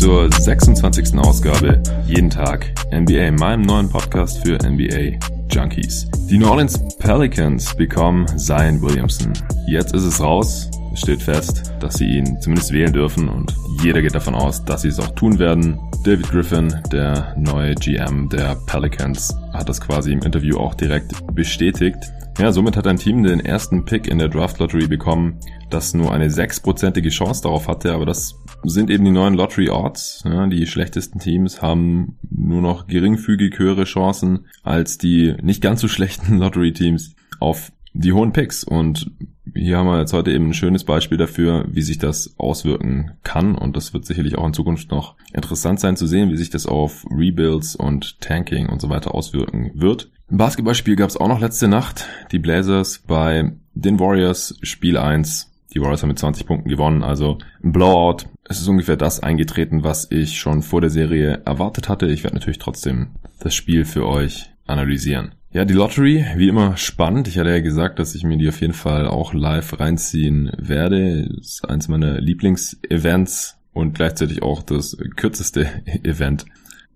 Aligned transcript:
zur 0.00 0.32
26. 0.32 1.18
Ausgabe 1.18 1.82
Jeden 2.06 2.30
Tag 2.30 2.72
NBA, 2.90 3.32
meinem 3.32 3.60
neuen 3.62 3.88
Podcast 3.88 4.38
für 4.38 4.56
NBA 4.56 5.18
Junkies. 5.50 6.08
Die 6.30 6.38
New 6.38 6.48
Orleans 6.48 6.80
Pelicans 6.96 7.74
bekommen 7.76 8.26
Zion 8.38 8.80
Williamson. 8.80 9.32
Jetzt 9.70 9.94
ist 9.94 10.02
es 10.02 10.20
raus. 10.20 10.68
Es 10.92 11.02
steht 11.02 11.22
fest, 11.22 11.72
dass 11.78 11.94
sie 11.94 12.16
ihn 12.16 12.40
zumindest 12.40 12.72
wählen 12.72 12.92
dürfen 12.92 13.28
und 13.28 13.54
jeder 13.80 14.02
geht 14.02 14.16
davon 14.16 14.34
aus, 14.34 14.64
dass 14.64 14.82
sie 14.82 14.88
es 14.88 14.98
auch 14.98 15.14
tun 15.14 15.38
werden. 15.38 15.78
David 16.02 16.28
Griffin, 16.28 16.74
der 16.90 17.36
neue 17.38 17.76
GM 17.76 18.28
der 18.28 18.56
Pelicans, 18.66 19.32
hat 19.52 19.68
das 19.68 19.80
quasi 19.80 20.12
im 20.12 20.22
Interview 20.22 20.56
auch 20.56 20.74
direkt 20.74 21.12
bestätigt. 21.36 21.98
Ja, 22.40 22.50
somit 22.50 22.76
hat 22.76 22.88
ein 22.88 22.96
Team 22.96 23.22
den 23.22 23.38
ersten 23.38 23.84
Pick 23.84 24.08
in 24.08 24.18
der 24.18 24.28
Draft 24.28 24.58
Lottery 24.58 24.88
bekommen, 24.88 25.38
das 25.70 25.94
nur 25.94 26.12
eine 26.12 26.30
sechsprozentige 26.30 27.10
Chance 27.10 27.44
darauf 27.44 27.68
hatte, 27.68 27.92
aber 27.92 28.06
das 28.06 28.34
sind 28.64 28.90
eben 28.90 29.04
die 29.04 29.12
neuen 29.12 29.34
Lottery 29.34 29.70
Odds. 29.70 30.24
Ja, 30.24 30.48
die 30.48 30.66
schlechtesten 30.66 31.20
Teams 31.20 31.62
haben 31.62 32.18
nur 32.28 32.60
noch 32.60 32.88
geringfügig 32.88 33.56
höhere 33.56 33.84
Chancen 33.84 34.46
als 34.64 34.98
die 34.98 35.36
nicht 35.40 35.62
ganz 35.62 35.80
so 35.80 35.86
schlechten 35.86 36.38
Lottery 36.38 36.72
Teams 36.72 37.14
auf 37.38 37.70
die 37.92 38.12
hohen 38.12 38.32
Picks. 38.32 38.64
Und 38.64 39.10
hier 39.54 39.78
haben 39.78 39.86
wir 39.86 39.98
jetzt 39.98 40.12
heute 40.12 40.32
eben 40.32 40.48
ein 40.48 40.54
schönes 40.54 40.84
Beispiel 40.84 41.18
dafür, 41.18 41.66
wie 41.68 41.82
sich 41.82 41.98
das 41.98 42.34
auswirken 42.38 43.12
kann. 43.22 43.54
Und 43.54 43.76
das 43.76 43.92
wird 43.92 44.06
sicherlich 44.06 44.36
auch 44.36 44.46
in 44.46 44.54
Zukunft 44.54 44.90
noch 44.90 45.16
interessant 45.32 45.80
sein 45.80 45.96
zu 45.96 46.06
sehen, 46.06 46.30
wie 46.30 46.36
sich 46.36 46.50
das 46.50 46.66
auf 46.66 47.04
Rebuilds 47.10 47.76
und 47.76 48.20
Tanking 48.20 48.68
und 48.68 48.80
so 48.80 48.88
weiter 48.88 49.14
auswirken 49.14 49.72
wird. 49.74 50.10
Ein 50.30 50.36
Basketballspiel 50.36 50.96
gab 50.96 51.10
es 51.10 51.16
auch 51.16 51.28
noch 51.28 51.40
letzte 51.40 51.68
Nacht. 51.68 52.06
Die 52.30 52.38
Blazers 52.38 53.02
bei 53.06 53.52
den 53.74 53.98
Warriors 53.98 54.58
Spiel 54.62 54.96
1. 54.96 55.50
Die 55.74 55.80
Warriors 55.80 56.02
haben 56.02 56.08
mit 56.08 56.18
20 56.18 56.46
Punkten 56.46 56.68
gewonnen, 56.68 57.02
also 57.02 57.38
ein 57.62 57.72
Blowout. 57.72 58.26
Es 58.44 58.60
ist 58.60 58.68
ungefähr 58.68 58.96
das 58.96 59.20
eingetreten, 59.20 59.84
was 59.84 60.10
ich 60.10 60.38
schon 60.38 60.62
vor 60.62 60.80
der 60.80 60.90
Serie 60.90 61.42
erwartet 61.44 61.88
hatte. 61.88 62.06
Ich 62.06 62.24
werde 62.24 62.36
natürlich 62.36 62.58
trotzdem 62.58 63.10
das 63.38 63.54
Spiel 63.54 63.84
für 63.84 64.06
euch 64.06 64.50
analysieren. 64.66 65.34
Ja, 65.52 65.64
die 65.64 65.74
Lottery, 65.74 66.24
wie 66.36 66.46
immer 66.46 66.76
spannend. 66.76 67.26
Ich 67.26 67.36
hatte 67.36 67.50
ja 67.50 67.58
gesagt, 67.58 67.98
dass 67.98 68.14
ich 68.14 68.22
mir 68.22 68.38
die 68.38 68.48
auf 68.48 68.60
jeden 68.60 68.72
Fall 68.72 69.08
auch 69.08 69.34
live 69.34 69.80
reinziehen 69.80 70.52
werde. 70.56 71.28
Das 71.28 71.46
ist 71.46 71.68
eins 71.68 71.88
meiner 71.88 72.20
Lieblingsevents 72.20 73.58
und 73.72 73.96
gleichzeitig 73.96 74.42
auch 74.42 74.62
das 74.62 74.96
kürzeste 75.16 75.68
Event. 76.04 76.46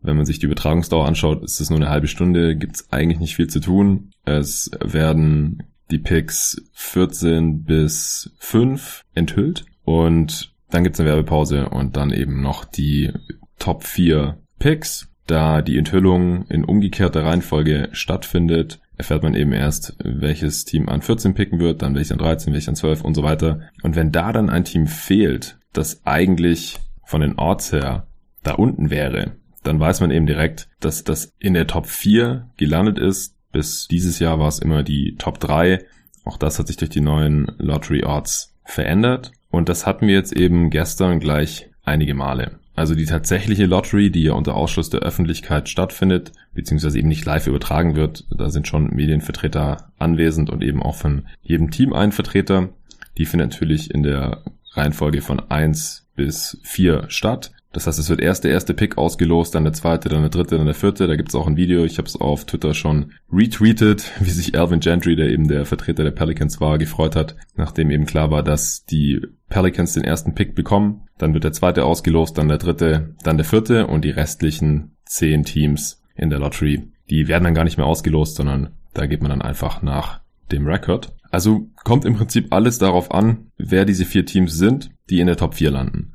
Wenn 0.02 0.16
man 0.16 0.24
sich 0.24 0.38
die 0.38 0.46
Übertragungsdauer 0.46 1.04
anschaut, 1.04 1.42
ist 1.42 1.60
es 1.60 1.68
nur 1.68 1.80
eine 1.80 1.88
halbe 1.88 2.06
Stunde, 2.06 2.54
gibt 2.54 2.76
es 2.76 2.92
eigentlich 2.92 3.18
nicht 3.18 3.34
viel 3.34 3.48
zu 3.48 3.58
tun. 3.58 4.12
Es 4.24 4.70
werden 4.80 5.64
die 5.90 5.98
Picks 5.98 6.62
14 6.74 7.64
bis 7.64 8.30
5 8.38 9.02
enthüllt 9.14 9.64
und 9.84 10.54
dann 10.70 10.84
gibt 10.84 10.94
es 10.94 11.00
eine 11.00 11.08
Werbepause 11.08 11.70
und 11.70 11.96
dann 11.96 12.12
eben 12.12 12.40
noch 12.40 12.64
die 12.64 13.10
Top 13.58 13.82
4 13.82 14.38
Picks 14.60 15.08
da 15.26 15.62
die 15.62 15.78
Enthüllung 15.78 16.46
in 16.48 16.64
umgekehrter 16.64 17.24
Reihenfolge 17.24 17.88
stattfindet, 17.92 18.80
erfährt 18.96 19.22
man 19.22 19.34
eben 19.34 19.52
erst, 19.52 19.96
welches 20.02 20.64
Team 20.64 20.88
an 20.88 21.02
14 21.02 21.34
picken 21.34 21.58
wird, 21.58 21.82
dann 21.82 21.94
welches 21.94 22.12
an 22.12 22.18
13, 22.18 22.52
welches 22.52 22.68
an 22.68 22.76
12 22.76 23.02
und 23.02 23.14
so 23.14 23.22
weiter. 23.22 23.60
Und 23.82 23.96
wenn 23.96 24.12
da 24.12 24.32
dann 24.32 24.50
ein 24.50 24.64
Team 24.64 24.86
fehlt, 24.86 25.58
das 25.72 26.04
eigentlich 26.04 26.78
von 27.04 27.20
den 27.20 27.38
Orts 27.38 27.72
her 27.72 28.06
da 28.42 28.52
unten 28.52 28.90
wäre, 28.90 29.32
dann 29.62 29.80
weiß 29.80 30.00
man 30.00 30.10
eben 30.10 30.26
direkt, 30.26 30.68
dass 30.80 31.04
das 31.04 31.32
in 31.38 31.54
der 31.54 31.66
Top 31.66 31.86
4 31.86 32.50
gelandet 32.56 32.98
ist. 32.98 33.34
Bis 33.50 33.88
dieses 33.88 34.18
Jahr 34.18 34.38
war 34.38 34.48
es 34.48 34.58
immer 34.58 34.82
die 34.82 35.16
Top 35.18 35.40
3. 35.40 35.84
Auch 36.24 36.36
das 36.36 36.58
hat 36.58 36.66
sich 36.66 36.76
durch 36.76 36.90
die 36.90 37.00
neuen 37.00 37.46
Lottery 37.58 38.04
Odds 38.04 38.54
verändert. 38.64 39.32
Und 39.50 39.68
das 39.68 39.86
hatten 39.86 40.06
wir 40.06 40.14
jetzt 40.14 40.32
eben 40.32 40.70
gestern 40.70 41.18
gleich 41.18 41.70
einige 41.84 42.14
Male. 42.14 42.58
Also 42.76 42.94
die 42.94 43.04
tatsächliche 43.04 43.66
Lottery, 43.66 44.10
die 44.10 44.24
ja 44.24 44.32
unter 44.32 44.56
Ausschluss 44.56 44.90
der 44.90 45.00
Öffentlichkeit 45.00 45.68
stattfindet, 45.68 46.32
beziehungsweise 46.54 46.98
eben 46.98 47.08
nicht 47.08 47.24
live 47.24 47.46
übertragen 47.46 47.94
wird, 47.94 48.26
da 48.30 48.50
sind 48.50 48.66
schon 48.66 48.90
Medienvertreter 48.94 49.92
anwesend 49.98 50.50
und 50.50 50.62
eben 50.62 50.82
auch 50.82 50.96
von 50.96 51.26
jedem 51.42 51.70
Team 51.70 51.92
ein 51.92 52.10
Vertreter. 52.10 52.70
Die 53.16 53.26
findet 53.26 53.52
natürlich 53.52 53.92
in 53.92 54.02
der 54.02 54.42
Reihenfolge 54.72 55.22
von 55.22 55.38
eins 55.50 56.08
bis 56.16 56.58
vier 56.64 57.04
statt. 57.08 57.52
Das 57.74 57.88
heißt, 57.88 57.98
es 57.98 58.08
wird 58.08 58.20
erst 58.20 58.44
der 58.44 58.52
erste 58.52 58.72
Pick 58.72 58.96
ausgelost, 58.96 59.54
dann 59.54 59.64
der 59.64 59.72
zweite, 59.72 60.08
dann 60.08 60.20
der 60.20 60.30
dritte, 60.30 60.56
dann 60.56 60.66
der 60.66 60.76
vierte. 60.76 61.08
Da 61.08 61.16
gibt's 61.16 61.34
auch 61.34 61.48
ein 61.48 61.56
Video, 61.56 61.84
ich 61.84 61.98
habe 61.98 62.06
es 62.06 62.14
auf 62.14 62.44
Twitter 62.44 62.72
schon 62.72 63.12
retweetet, 63.32 64.12
wie 64.20 64.30
sich 64.30 64.56
Alvin 64.58 64.78
Gentry, 64.78 65.16
der 65.16 65.28
eben 65.28 65.48
der 65.48 65.66
Vertreter 65.66 66.04
der 66.04 66.12
Pelicans 66.12 66.60
war, 66.60 66.78
gefreut 66.78 67.16
hat, 67.16 67.34
nachdem 67.56 67.90
eben 67.90 68.06
klar 68.06 68.30
war, 68.30 68.44
dass 68.44 68.84
die 68.84 69.20
Pelicans 69.48 69.92
den 69.92 70.04
ersten 70.04 70.34
Pick 70.34 70.54
bekommen. 70.54 71.02
Dann 71.18 71.34
wird 71.34 71.42
der 71.42 71.52
zweite 71.52 71.84
ausgelost, 71.84 72.38
dann 72.38 72.48
der 72.48 72.58
dritte, 72.58 73.16
dann 73.24 73.36
der 73.36 73.44
vierte 73.44 73.88
und 73.88 74.04
die 74.04 74.10
restlichen 74.10 74.92
zehn 75.04 75.42
Teams 75.42 76.00
in 76.14 76.30
der 76.30 76.38
Lottery, 76.38 76.92
die 77.10 77.26
werden 77.26 77.44
dann 77.44 77.54
gar 77.54 77.64
nicht 77.64 77.76
mehr 77.76 77.86
ausgelost, 77.86 78.36
sondern 78.36 78.70
da 78.94 79.06
geht 79.06 79.20
man 79.20 79.30
dann 79.30 79.42
einfach 79.42 79.82
nach 79.82 80.20
dem 80.52 80.66
Record. 80.66 81.12
Also 81.32 81.68
kommt 81.82 82.04
im 82.04 82.14
Prinzip 82.14 82.52
alles 82.52 82.78
darauf 82.78 83.10
an, 83.10 83.48
wer 83.58 83.84
diese 83.84 84.04
vier 84.04 84.24
Teams 84.24 84.54
sind, 84.54 84.90
die 85.10 85.18
in 85.18 85.26
der 85.26 85.36
Top 85.36 85.54
4 85.54 85.72
landen. 85.72 86.12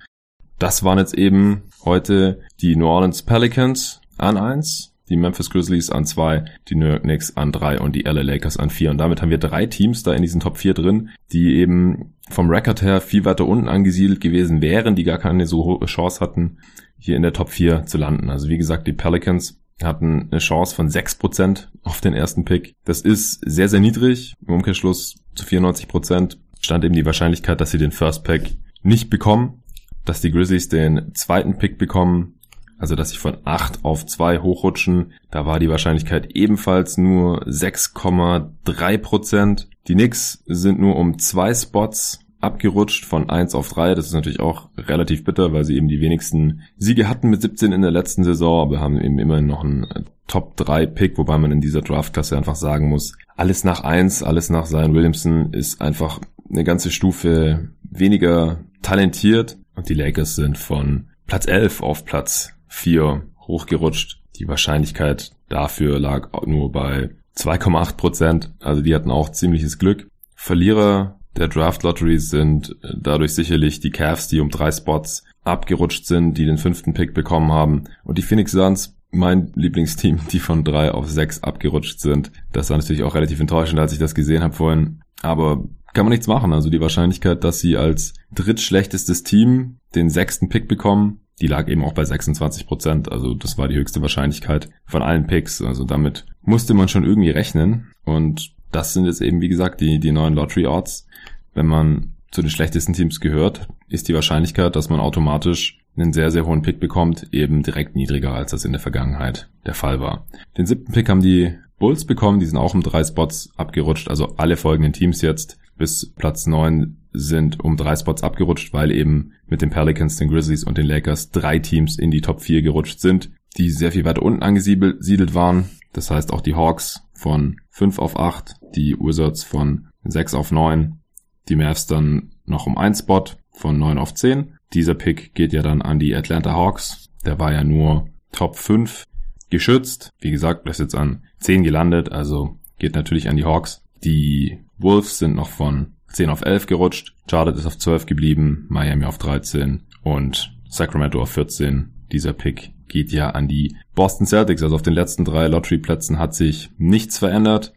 Das 0.59 0.84
waren 0.84 0.97
jetzt 0.97 1.14
eben 1.18 1.64
heute 1.86 2.42
die 2.59 2.75
New 2.75 2.86
Orleans 2.86 3.24
Pelicans 3.24 4.02
an 4.18 4.36
eins, 4.36 4.94
die 5.08 5.16
Memphis 5.16 5.50
Grizzlies 5.50 5.90
an 5.90 6.06
zwei, 6.06 6.44
die 6.68 6.75
New 6.75 6.86
York 6.86 7.03
Knicks 7.03 7.38
an 7.38 7.53
drei 7.53 7.80
und 7.80 7.96
die 7.96 8.02
LA 8.02 8.22
Lakers 8.22 8.58
an 8.58 8.69
vier. 8.69 8.92
Und 8.92 8.98
damit 8.98 9.22
haben 9.22 9.30
wir 9.30 9.38
drei 9.38 9.66
Teams 9.68 10.03
da 10.03 10.14
in 10.14 10.22
diesen 10.22 10.42
Top 10.42 10.58
4 10.58 10.74
drin, 10.74 11.12
die 11.31 11.56
eben 11.56 12.14
vom 12.30 12.50
Record 12.50 12.81
her 12.81 13.00
viel 13.00 13.24
weiter 13.24 13.48
unten 13.48 13.69
angesiedelt 13.69 14.19
gewesen 14.19 14.62
wären, 14.62 14.96
die 14.96 15.06
gar 15.06 15.18
keine 15.18 15.48
so 15.48 15.64
hohe 15.64 15.86
Chance 15.86 16.19
hatten, 16.19 16.58
hier 16.98 17.16
in 17.16 17.22
der 17.22 17.34
Top 17.34 17.50
4 17.50 17.86
zu 17.86 17.98
landen. 17.98 18.30
Also 18.30 18.50
wie 18.50 18.58
gesagt, 18.58 18.86
die 18.86 18.94
Pelicans 18.94 19.62
hatten 19.81 20.28
eine 20.30 20.40
Chance 20.40 20.75
von 20.75 20.90
6% 20.90 21.68
auf 21.84 22.02
den 22.02 22.14
ersten 22.14 22.44
Pick. 22.44 22.75
Das 22.84 23.00
ist 23.00 23.40
sehr, 23.46 23.69
sehr 23.69 23.80
niedrig. 23.80 24.34
Im 24.46 24.56
Umkehrschluss 24.56 25.16
zu 25.36 25.46
94% 25.46 26.36
stand 26.59 26.84
eben 26.84 26.96
die 26.96 27.06
Wahrscheinlichkeit, 27.06 27.62
dass 27.62 27.72
sie 27.72 27.78
den 27.78 27.94
First 27.94 28.25
Pick 28.25 28.58
nicht 28.84 29.09
bekommen 29.09 29.64
dass 30.06 30.22
die 30.22 30.32
Grizzlies 30.32 30.70
den 30.70 31.14
zweiten 31.14 31.58
Pick 31.58 31.78
bekommen, 31.78 32.36
also 32.78 32.96
dass 32.96 33.10
sie 33.12 33.18
von 33.18 33.38
8 33.44 33.84
auf 33.84 34.06
2 34.06 34.40
hochrutschen. 34.40 35.12
Da 35.32 35.46
war 35.46 35.60
die 35.60 35.68
Wahrscheinlichkeit 35.70 36.32
ebenfalls 36.34 36.98
nur 36.98 37.46
6,3% 37.48 39.66
Die 39.88 39.94
Knicks 39.94 40.44
sind 40.46 40.80
nur 40.80 40.96
um 40.96 41.20
zwei 41.20 41.54
Spots 41.54 42.26
abgerutscht 42.40 43.06
von 43.06 43.30
1 43.30 43.54
auf 43.54 43.68
3. 43.70 43.96
Das 43.96 44.06
ist 44.06 44.14
natürlich 44.14 44.40
auch 44.40 44.70
relativ 44.78 45.26
bitter, 45.26 45.52
weil 45.52 45.66
sie 45.66 45.76
eben 45.76 45.90
die 45.90 46.00
wenigsten 46.00 46.62
Siege 46.78 47.10
hatten 47.10 47.30
mit 47.30 47.42
17 47.42 47.74
in 47.74 47.81
der 47.81 47.92
letzten 47.92 48.24
Saison, 48.24 48.62
aber 48.62 48.80
haben 48.80 49.00
eben 49.00 49.20
immerhin 49.20 49.48
noch 49.48 49.64
einen 49.64 49.88
Top 50.28 50.56
3 50.58 50.86
Pick, 50.86 51.18
wobei 51.18 51.38
man 51.38 51.52
in 51.52 51.60
dieser 51.60 51.81
Draftklasse 51.81 52.38
einfach 52.38 52.56
sagen 52.56 52.88
muss, 52.88 53.18
alles 53.36 53.64
nach 53.64 53.84
1, 53.84 54.24
alles 54.24 54.50
nach 54.50 54.68
Zion 54.68 54.94
Williamson 54.94 55.54
ist 55.54 55.81
einfach 55.81 56.22
eine 56.50 56.64
ganze 56.64 56.92
Stufe 56.92 57.70
weniger 57.84 58.60
talentiert 58.81 59.58
und 59.79 59.88
die 59.88 59.94
Lakers 59.94 60.35
sind 60.35 60.57
von 60.57 61.07
Platz 61.25 61.47
11 61.47 61.81
auf 61.81 62.03
Platz 62.03 62.51
4 62.67 63.23
hochgerutscht. 63.47 64.22
Die 64.35 64.45
Wahrscheinlichkeit 64.50 65.31
dafür 65.47 66.00
lag 66.00 66.29
nur 66.45 66.69
bei 66.69 67.12
2,8 67.38 67.95
Prozent. 67.95 68.53
Also 68.59 68.81
die 68.81 68.94
hatten 68.94 69.09
auch 69.09 69.29
ziemliches 69.29 69.79
Glück. 69.79 70.09
Verlierer 70.35 71.18
der 71.38 71.47
Draft 71.47 71.84
Lottery 71.84 72.19
sind 72.19 72.75
dadurch 72.94 73.33
sicherlich 73.33 73.80
die 73.80 73.92
Cavs, 73.92 74.27
die 74.27 74.42
um 74.42 74.50
drei 74.50 74.69
Spots 74.69 75.24
abgerutscht 75.45 76.06
sind, 76.06 76.38
die 76.38 76.45
den 76.45 76.57
fünften 76.57 76.94
Pick 76.94 77.13
bekommen 77.13 77.54
haben. 77.54 77.86
Und 78.04 78.18
die 78.18 78.24
Phoenix 78.24 78.51
Suns, 78.51 78.98
mein 79.12 79.54
Lieblingsteam, 79.56 80.19
die 80.33 80.39
von 80.39 80.65
drei 80.65 80.92
auf 80.92 81.09
sechs 81.09 81.42
abgerutscht 81.42 82.01
sind. 82.01 82.33
Das 82.51 82.69
war 82.69 82.75
natürlich 82.75 83.04
auch 83.04 83.15
relativ 83.15 83.39
enttäuschend, 83.39 83.80
als 83.80 83.94
ich 83.94 84.00
das 84.00 84.13
gesehen 84.13 84.44
habe 84.44 84.54
vorhin. 84.54 85.00
Aber 85.21 85.63
kann 85.94 86.06
man 86.06 86.12
nichts 86.12 86.27
machen. 86.27 86.53
Also 86.53 86.69
die 86.69 86.81
Wahrscheinlichkeit, 86.81 87.44
dass 87.44 87.59
sie 87.59 87.77
als 87.77 88.13
drittschlechtestes 88.33 89.24
Team 89.24 89.77
den 89.95 90.09
sechsten 90.09 90.50
Pick 90.50 90.68
bekommen, 90.68 91.21
die 91.41 91.47
lag 91.47 91.68
eben 91.68 91.83
auch 91.83 91.94
bei 91.94 92.03
26 92.03 92.68
Prozent. 92.68 93.12
Also 93.12 93.33
das 93.33 93.57
war 93.57 93.68
die 93.68 93.75
höchste 93.75 94.01
Wahrscheinlichkeit 94.01 94.69
von 94.86 95.01
allen 95.01 95.27
Picks. 95.27 95.62
Also 95.62 95.83
damit 95.83 96.25
musste 96.41 96.74
man 96.74 96.88
schon 96.88 97.06
irgendwie 97.06 97.30
rechnen. 97.30 97.91
Und 98.03 98.53
das 98.71 98.94
sind 98.94 99.06
jetzt 99.06 99.21
eben, 99.21 99.41
wie 99.41 99.50
gesagt, 99.50 99.81
die, 99.81 100.00
die 100.00 100.12
neuen 100.12 100.33
Lottery 100.33 100.68
Odds. 100.68 101.07
Wenn 101.53 101.65
man 101.65 102.13
zu 102.31 102.42
den 102.42 102.51
schlechtesten 102.51 102.94
Teams 102.94 103.19
gehört, 103.19 103.68
ist 103.88 104.07
die 104.07 104.13
Wahrscheinlichkeit, 104.13 104.75
dass 104.75 104.89
man 104.89 105.00
automatisch 105.00 105.79
einen 105.95 106.13
sehr, 106.13 106.31
sehr 106.31 106.45
hohen 106.45 106.62
Pick 106.62 106.80
bekommt, 106.80 107.27
eben 107.31 107.63
direkt 107.63 107.95
niedriger, 107.95 108.33
als 108.33 108.51
das 108.51 108.65
in 108.65 108.71
der 108.71 108.81
Vergangenheit 108.81 109.50
der 109.65 109.74
Fall 109.74 110.00
war. 110.00 110.25
Den 110.57 110.65
siebten 110.65 110.94
Pick 110.94 111.09
haben 111.09 111.21
die 111.21 111.56
Bulls 111.77 112.06
bekommen, 112.06 112.39
die 112.39 112.45
sind 112.45 112.57
auch 112.57 112.74
um 112.74 112.83
drei 112.83 113.03
Spots 113.03 113.51
abgerutscht, 113.57 114.09
also 114.09 114.36
alle 114.38 114.57
folgenden 114.57 114.94
Teams 114.94 115.21
jetzt 115.21 115.59
bis 115.77 116.13
Platz 116.13 116.45
9 116.45 116.97
sind 117.13 117.59
um 117.59 117.77
drei 117.77 117.95
Spots 117.95 118.21
abgerutscht, 118.21 118.74
weil 118.74 118.91
eben 118.91 119.31
mit 119.47 119.62
den 119.62 119.71
Pelicans, 119.71 120.18
den 120.18 120.30
Grizzlies 120.30 120.63
und 120.63 120.77
den 120.77 120.86
Lakers 120.86 121.31
drei 121.31 121.57
Teams 121.57 121.97
in 121.97 122.12
die 122.12 122.21
Top 122.21 122.42
4 122.42 122.62
gerutscht 122.62 123.00
sind, 123.00 123.31
die 123.57 123.71
sehr 123.71 123.92
viel 123.92 124.06
weiter 124.06 124.21
unten 124.21 124.44
angesiedelt 124.44 125.33
waren. 125.33 125.69
Das 125.94 126.12
heißt 126.12 126.31
auch 126.31 126.42
die 126.42 126.53
Hawks 126.53 127.01
von 127.13 127.57
5 127.71 127.97
auf 127.97 128.19
8, 128.19 128.57
die 128.75 128.95
Wizards 129.00 129.44
von 129.44 129.88
6 130.03 130.35
auf 130.35 130.51
9, 130.51 131.00
die 131.47 131.56
Mavs 131.56 131.88
dann 131.88 132.31
noch 132.45 132.68
um 132.68 132.77
einen 132.77 132.94
Spot 132.94 133.25
von 133.51 133.80
9 133.80 133.97
auf 133.97 134.13
10. 134.13 134.58
Dieser 134.74 134.94
Pick 134.94 135.33
geht 135.33 135.54
ja 135.54 135.62
dann 135.62 135.81
an 135.81 136.00
die 136.00 136.16
Atlanta 136.16 136.54
Hawks. 136.54 137.10
Der 137.25 137.39
war 137.39 137.51
ja 137.51 137.63
nur 137.63 138.10
Top 138.31 138.56
5 138.56 139.04
geschützt. 139.50 140.12
Wie 140.19 140.31
gesagt, 140.31 140.68
ist 140.69 140.80
jetzt 140.80 140.95
an 140.95 141.24
10 141.39 141.63
gelandet, 141.63 142.12
also 142.12 142.57
geht 142.77 142.95
natürlich 142.95 143.30
an 143.30 143.36
die 143.36 143.45
Hawks. 143.45 143.83
Die 144.04 144.60
Wolves 144.77 145.18
sind 145.18 145.36
noch 145.36 145.50
von 145.50 145.94
10 146.13 146.30
auf 146.30 146.42
11 146.42 146.68
gerutscht. 146.68 147.16
Charlotte 147.30 147.57
ist 147.57 147.66
auf 147.66 147.77
12 147.77 148.06
geblieben, 148.06 148.66
Miami 148.69 149.06
auf 149.06 149.18
13 149.18 149.83
und 150.04 150.56
Sacramento 150.69 151.21
auf 151.21 151.31
14. 151.31 151.92
Dieser 152.12 152.33
Pick 152.33 152.71
geht 152.88 153.12
ja 153.12 153.31
an 153.31 153.48
die 153.48 153.75
Boston 153.95 154.25
Celtics. 154.25 154.63
Also 154.63 154.75
auf 154.75 154.81
den 154.81 154.94
letzten 154.94 155.25
drei 155.25 155.48
Lottery-Plätzen 155.48 156.18
hat 156.19 156.33
sich 156.33 156.69
nichts 156.77 157.18
verändert. 157.18 157.74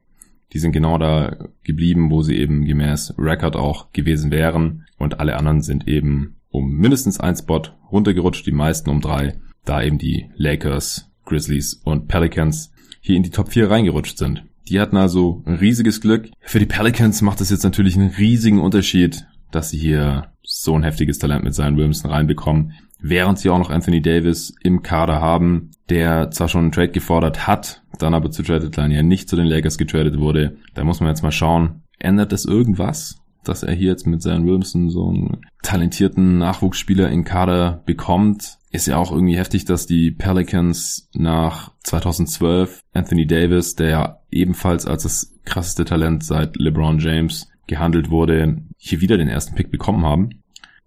Die 0.52 0.58
sind 0.58 0.72
genau 0.72 0.98
da 0.98 1.48
geblieben, 1.64 2.10
wo 2.10 2.22
sie 2.22 2.36
eben 2.36 2.64
gemäß 2.64 3.14
Record 3.18 3.56
auch 3.56 3.92
gewesen 3.92 4.30
wären. 4.30 4.84
Und 4.98 5.20
alle 5.20 5.36
anderen 5.36 5.62
sind 5.62 5.88
eben 5.88 6.36
um 6.52 6.70
mindestens 6.70 7.18
ein 7.18 7.34
Spot 7.34 7.62
runtergerutscht, 7.90 8.46
die 8.46 8.52
meisten 8.52 8.90
um 8.90 9.00
drei, 9.00 9.38
da 9.64 9.82
eben 9.82 9.98
die 9.98 10.30
Lakers, 10.36 11.10
Grizzlies 11.24 11.74
und 11.84 12.06
Pelicans 12.06 12.72
hier 13.00 13.16
in 13.16 13.22
die 13.22 13.30
Top 13.30 13.48
4 13.48 13.70
reingerutscht 13.70 14.18
sind. 14.18 14.44
Die 14.68 14.78
hatten 14.78 14.96
also 14.96 15.42
ein 15.44 15.56
riesiges 15.56 16.00
Glück. 16.00 16.30
Für 16.40 16.60
die 16.60 16.66
Pelicans 16.66 17.20
macht 17.22 17.40
es 17.40 17.50
jetzt 17.50 17.64
natürlich 17.64 17.96
einen 17.96 18.10
riesigen 18.10 18.60
Unterschied, 18.60 19.26
dass 19.50 19.70
sie 19.70 19.78
hier 19.78 20.28
so 20.42 20.76
ein 20.76 20.84
heftiges 20.84 21.18
Talent 21.18 21.44
mit 21.44 21.54
Zion 21.54 21.76
Williamson 21.76 22.10
reinbekommen, 22.10 22.72
während 23.00 23.38
sie 23.38 23.50
auch 23.50 23.58
noch 23.58 23.70
Anthony 23.70 24.00
Davis 24.00 24.54
im 24.62 24.82
Kader 24.82 25.20
haben, 25.20 25.70
der 25.88 26.30
zwar 26.30 26.48
schon 26.48 26.62
einen 26.62 26.72
Trade 26.72 26.92
gefordert 26.92 27.46
hat, 27.46 27.82
dann 27.98 28.14
aber 28.14 28.30
zu 28.30 28.42
Trade 28.42 28.60
Deadline 28.60 28.92
ja 28.92 29.02
nicht 29.02 29.28
zu 29.28 29.36
den 29.36 29.46
Lakers 29.46 29.78
getradet 29.78 30.18
wurde. 30.18 30.56
Da 30.74 30.84
muss 30.84 31.00
man 31.00 31.08
jetzt 31.08 31.22
mal 31.22 31.32
schauen, 31.32 31.82
ändert 31.98 32.32
das 32.32 32.44
irgendwas? 32.44 33.21
Dass 33.44 33.62
er 33.62 33.74
hier 33.74 33.90
jetzt 33.90 34.06
mit 34.06 34.22
Zion 34.22 34.44
Williamson 34.44 34.90
so 34.90 35.08
einen 35.08 35.38
talentierten 35.62 36.38
Nachwuchsspieler 36.38 37.10
in 37.10 37.24
Kader 37.24 37.82
bekommt. 37.86 38.58
Ist 38.70 38.86
ja 38.86 38.96
auch 38.96 39.12
irgendwie 39.12 39.36
heftig, 39.36 39.64
dass 39.64 39.86
die 39.86 40.10
Pelicans 40.10 41.08
nach 41.14 41.72
2012 41.84 42.80
Anthony 42.92 43.26
Davis, 43.26 43.74
der 43.74 43.88
ja 43.88 44.18
ebenfalls 44.30 44.86
als 44.86 45.02
das 45.02 45.34
krasseste 45.44 45.84
Talent 45.84 46.24
seit 46.24 46.56
LeBron 46.56 46.98
James 46.98 47.48
gehandelt 47.66 48.10
wurde, 48.10 48.62
hier 48.76 49.00
wieder 49.00 49.16
den 49.16 49.28
ersten 49.28 49.54
Pick 49.54 49.70
bekommen 49.70 50.04
haben. 50.04 50.41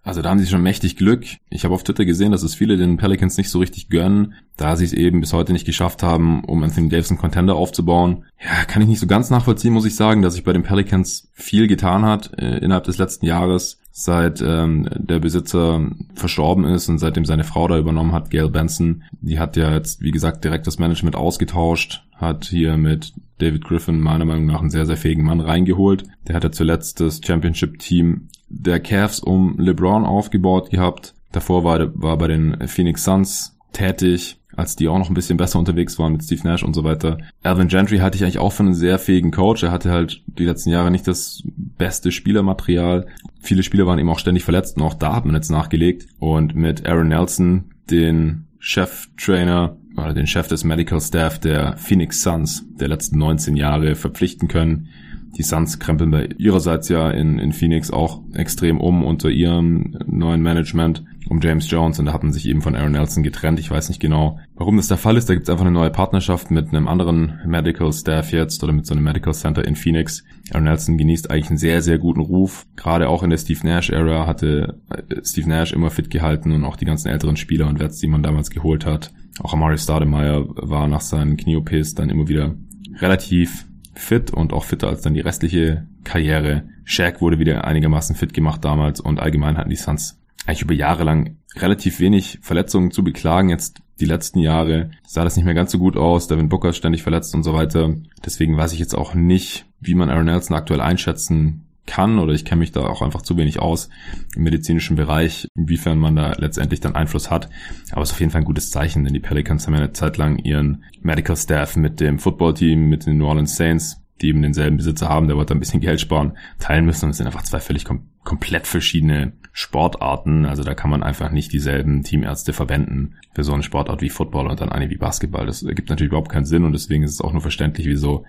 Also 0.06 0.22
da 0.22 0.30
haben 0.30 0.40
sie 0.40 0.46
schon 0.46 0.62
mächtig 0.62 0.98
Glück. 0.98 1.26
Ich 1.50 1.66
habe 1.66 1.74
auf 1.74 1.84
Twitter 1.84 2.06
gesehen, 2.06 2.32
dass 2.32 2.44
es 2.44 2.54
viele 2.54 2.78
den 2.78 2.98
Pelicans 2.98 3.38
nicht 3.38 3.50
so 3.50 3.58
richtig 3.58 3.90
gönnen, 3.90 4.36
da 4.56 4.76
sie 4.76 4.86
es 4.86 4.94
eben 4.94 5.20
bis 5.20 5.34
heute 5.34 5.52
nicht 5.52 5.66
geschafft 5.66 6.04
haben, 6.04 6.44
um 6.44 6.62
Anthony 6.62 6.90
Davis 6.90 7.10
einen 7.10 7.18
Contender 7.18 7.56
aufzubauen. 7.56 8.24
Ja, 8.40 8.66
kann 8.66 8.84
ich 8.84 8.88
nicht 8.88 9.00
so 9.00 9.08
ganz 9.08 9.32
nachvollziehen, 9.32 9.74
muss 9.74 9.86
ich 9.86 9.96
sagen, 9.96 10.22
dass 10.22 10.36
sich 10.36 10.44
bei 10.44 10.54
den 10.54 10.62
Pelicans 10.62 11.28
viel 11.34 11.68
getan 11.68 12.06
hat 12.06 12.32
äh, 12.38 12.60
innerhalb 12.60 12.84
des 12.84 13.00
letzten 13.00 13.26
Jahres, 13.26 13.80
seit 13.92 14.44
ähm, 14.46 14.88
der 14.94 15.18
Besitzer 15.18 15.90
verstorben 16.14 16.66
ist 16.66 16.88
und 16.88 17.00
seitdem 17.00 17.26
seine 17.26 17.44
Frau 17.44 17.68
da 17.68 17.80
übernommen 17.80 18.12
hat, 18.12 18.30
Gail 18.30 18.50
Benson. 18.50 19.04
Die 19.22 19.40
hat 19.40 19.58
ja 19.58 19.74
jetzt, 19.74 20.02
wie 20.02 20.12
gesagt, 20.12 20.44
direkt 20.44 20.68
das 20.68 20.78
Management 20.78 21.16
ausgetauscht, 21.16 22.06
hat 22.14 22.46
hier 22.46 22.78
mit 22.78 23.14
David 23.40 23.66
Griffin 23.66 24.00
meiner 24.00 24.26
Meinung 24.26 24.46
nach 24.46 24.62
einen 24.62 24.70
sehr, 24.70 24.86
sehr 24.86 24.98
fähigen 24.98 25.24
Mann 25.24 25.42
reingeholt. 25.42 26.04
Der 26.28 26.36
hat 26.36 26.44
ja 26.44 26.52
zuletzt 26.52 27.00
das 27.00 27.22
Championship-Team 27.26 28.28
der 28.50 28.80
Cavs 28.80 29.20
um 29.20 29.60
LeBron 29.60 30.06
aufgebaut 30.06 30.70
gehabt. 30.70 31.14
Davor 31.32 31.64
war, 31.64 31.92
war 32.02 32.18
bei 32.18 32.28
den 32.28 32.68
Phoenix 32.68 33.04
Suns 33.04 33.58
tätig, 33.74 34.40
als 34.56 34.76
die 34.76 34.88
auch 34.88 34.98
noch 34.98 35.10
ein 35.10 35.16
bisschen 35.16 35.38
besser 35.38 35.60
unterwegs 35.60 36.00
waren 36.00 36.14
mit 36.14 36.24
Steve 36.24 36.48
Nash 36.48 36.64
und 36.64 36.74
so 36.74 36.84
weiter. 36.84 37.18
Alvin 37.44 37.68
Gentry 37.68 37.98
hatte 37.98 38.16
ich 38.16 38.24
eigentlich 38.24 38.40
auch 38.40 38.54
für 38.54 38.64
einen 38.64 38.74
sehr 38.74 39.00
fähigen 39.00 39.32
Coach. 39.32 39.64
Er 39.64 39.72
hatte 39.72 39.92
halt 39.92 40.24
die 40.28 40.46
letzten 40.46 40.70
Jahre 40.70 40.92
nicht 40.92 41.08
das 41.08 41.44
beste 41.78 42.12
Spielermaterial. 42.12 43.08
Viele 43.42 43.64
Spieler 43.64 43.86
waren 43.86 44.00
eben 44.00 44.10
auch 44.10 44.20
ständig 44.20 44.44
verletzt 44.44 44.78
und 44.78 44.84
auch 44.84 44.94
da 44.94 45.16
hat 45.16 45.26
man 45.26 45.36
jetzt 45.36 45.52
nachgelegt. 45.52 46.08
Und 46.20 46.56
mit 46.56 46.86
Aaron 46.86 47.10
Nelson, 47.10 47.66
den 47.90 48.46
Cheftrainer 48.60 49.76
oder 49.98 50.14
den 50.14 50.28
Chef 50.28 50.48
des 50.48 50.64
Medical 50.64 51.02
Staff 51.02 51.40
der 51.40 51.78
Phoenix 51.78 52.22
Suns 52.22 52.66
der 52.80 52.88
letzten 52.88 53.18
19 53.20 53.56
Jahre 53.56 53.96
verpflichten 53.96 54.48
können, 54.48 54.90
die 55.38 55.44
Suns 55.44 55.80
krempeln 55.80 56.12
bei 56.12 56.30
ihrerseits 56.38 56.90
ja 56.90 57.10
in, 57.10 57.40
in 57.40 57.52
Phoenix 57.52 57.92
auch 57.92 58.22
extrem 58.34 58.80
um 58.80 59.04
unter 59.04 59.30
ihrem 59.30 59.98
neuen 60.06 60.42
Management 60.42 61.04
um 61.28 61.42
James 61.42 61.70
Jones 61.70 62.00
und 62.00 62.06
da 62.06 62.14
hat 62.14 62.24
man 62.24 62.32
sich 62.32 62.48
eben 62.48 62.62
von 62.62 62.76
Aaron 62.76 62.92
Nelson 62.92 63.24
getrennt. 63.24 63.60
Ich 63.60 63.72
weiß 63.72 63.90
nicht 63.90 64.00
genau, 64.00 64.40
warum 64.56 64.78
das 64.78 64.88
der 64.88 64.98
Fall 64.98 65.18
ist. 65.18 65.28
Da 65.28 65.34
gibt 65.34 65.46
es 65.46 65.50
einfach 65.50 65.66
eine 65.66 65.74
neue 65.74 65.90
Partnerschaft 65.90 66.52
mit 66.52 66.70
einem 66.70 66.88
anderen 66.88 67.40
Medical 67.46 67.92
Staff 67.92 68.32
jetzt 68.32 68.64
oder 68.64 68.74
mit 68.74 68.86
so 68.86 68.94
einem 68.94 69.04
Medical 69.04 69.34
Center 69.34 69.66
in 69.66 69.76
Phoenix. 69.76 70.24
Aaron 70.52 70.66
Nelson 70.66 70.98
genießt 70.98 71.32
eigentlich 71.32 71.50
einen 71.50 71.58
sehr, 71.58 71.82
sehr 71.82 71.98
guten 71.98 72.22
Ruf. 72.22 72.68
Gerade 72.76 73.10
auch 73.10 73.24
in 73.24 73.32
der 73.32 73.38
Steve 73.38 73.66
Nash-Ära 73.66 74.28
hatte 74.28 74.80
äh, 74.90 75.16
Steve 75.24 75.50
Nash 75.50 75.74
immer 75.74 75.90
fit 75.90 76.10
gehalten 76.10 76.52
und 76.52 76.64
auch 76.64 76.76
die 76.76 76.86
ganzen 76.86 77.10
älteren 77.10 77.38
Spieler 77.38 77.68
und 77.68 77.80
Wets, 77.80 78.00
die 78.00 78.08
man 78.08 78.24
damals 78.24 78.52
geholt 78.52 78.86
hat. 78.86 79.12
Auch 79.40 79.54
Amari 79.54 79.78
Stoudemire 79.78 80.48
war 80.56 80.88
nach 80.88 81.02
seinen 81.02 81.38
Knie-OPs 81.38 81.96
dann 81.96 82.10
immer 82.10 82.28
wieder 82.28 82.56
relativ 83.00 83.66
fit 83.96 84.32
und 84.32 84.54
auch 84.54 84.64
fitter 84.64 84.88
als 84.88 85.02
dann 85.02 85.14
die 85.14 85.22
restliche 85.22 85.88
Karriere. 86.04 86.64
Shaq 86.84 87.22
wurde 87.22 87.40
wieder 87.40 87.66
einigermaßen 87.66 88.16
fit 88.16 88.34
gemacht 88.34 88.64
damals 88.64 89.00
und 89.00 89.20
allgemein 89.20 89.58
hatten 89.58 89.70
die 89.70 89.76
Suns 89.76 90.20
eigentlich 90.46 90.62
über 90.62 90.74
Jahre 90.74 91.04
lang 91.04 91.38
relativ 91.56 92.00
wenig 92.00 92.40
Verletzungen 92.42 92.92
zu 92.92 93.04
beklagen. 93.04 93.50
Jetzt 93.50 93.82
die 94.00 94.06
letzten 94.06 94.40
Jahre 94.40 94.92
sah 95.08 95.24
das 95.24 95.36
nicht 95.36 95.46
mehr 95.46 95.54
ganz 95.54 95.72
so 95.72 95.80
gut 95.80 95.98
aus. 95.98 96.28
Devin 96.28 96.50
Booker 96.50 96.70
ist 96.70 96.78
ständig 96.78 97.02
verletzt 97.02 97.34
und 97.34 97.44
so 97.44 97.54
weiter. 97.54 97.96
Deswegen 98.24 98.58
weiß 98.58 98.74
ich 98.74 98.80
jetzt 98.80 98.94
auch 98.94 99.16
nicht, 99.16 99.66
wie 99.80 99.96
man 99.96 100.10
Aaron 100.10 100.26
Nelson 100.26 100.56
aktuell 100.56 100.82
einschätzen 100.82 101.65
kann 101.86 102.20
oder 102.20 102.34
ich 102.34 102.46
kenne 102.46 102.60
mich 102.60 102.72
da 102.72 102.82
auch 102.82 103.02
einfach 103.02 103.22
zu 103.22 103.38
wenig 103.38 103.60
aus 103.60 103.90
im 104.36 104.44
medizinischen 104.44 104.96
Bereich, 104.96 105.48
inwiefern 105.56 105.98
man 105.98 106.16
da 106.16 106.34
letztendlich 106.38 106.80
dann 106.80 106.96
Einfluss 106.96 107.30
hat. 107.30 107.50
Aber 107.92 108.02
es 108.02 108.10
ist 108.10 108.16
auf 108.16 108.20
jeden 108.20 108.32
Fall 108.32 108.42
ein 108.42 108.46
gutes 108.46 108.72
Zeichen, 108.72 109.04
denn 109.04 109.14
die 109.14 109.20
Pelicans 109.20 109.66
haben 109.66 109.74
ja 109.74 109.80
eine 109.80 109.94
Zeit 109.94 110.18
lang 110.18 110.38
ihren 110.40 110.84
Medical 111.02 111.38
Staff 111.38 111.76
mit 111.76 112.00
dem 112.00 112.20
Footballteam, 112.20 112.88
mit 112.90 113.06
den 113.06 113.18
New 113.18 113.28
Orleans 113.28 113.56
Saints, 113.56 114.02
die 114.22 114.30
eben 114.30 114.42
denselben 114.42 114.78
Besitzer 114.78 115.10
haben, 115.10 115.28
der 115.28 115.38
wollte 115.38 115.54
ein 115.54 115.60
bisschen 115.60 115.82
Geld 115.82 116.00
sparen, 116.00 116.38
teilen 116.60 116.86
müssen 116.86 117.06
und 117.06 117.12
es 117.12 117.18
sind 117.18 117.28
einfach 117.28 117.44
zwei 117.44 117.60
völlig 117.60 117.86
kom 117.86 118.10
komplett 118.24 118.66
verschiedene 118.66 119.34
Sportarten. 119.52 120.46
Also 120.46 120.64
da 120.64 120.74
kann 120.74 120.90
man 120.90 121.04
einfach 121.04 121.30
nicht 121.30 121.54
dieselben 121.54 122.02
Teamärzte 122.02 122.54
verwenden 122.54 123.14
für 123.36 123.44
so 123.44 123.54
eine 123.54 123.62
Sportart 123.62 124.02
wie 124.02 124.10
Football 124.10 124.48
und 124.48 124.60
dann 124.60 124.72
eine 124.72 124.90
wie 124.90 124.98
Basketball. 124.98 125.46
Das 125.46 125.62
ergibt 125.62 125.90
natürlich 125.90 126.10
überhaupt 126.10 126.32
keinen 126.32 126.46
Sinn 126.46 126.64
und 126.64 126.74
deswegen 126.74 127.04
ist 127.04 127.12
es 127.12 127.22
auch 127.22 127.34
nur 127.34 127.42
verständlich, 127.42 127.86
wieso 127.86 128.26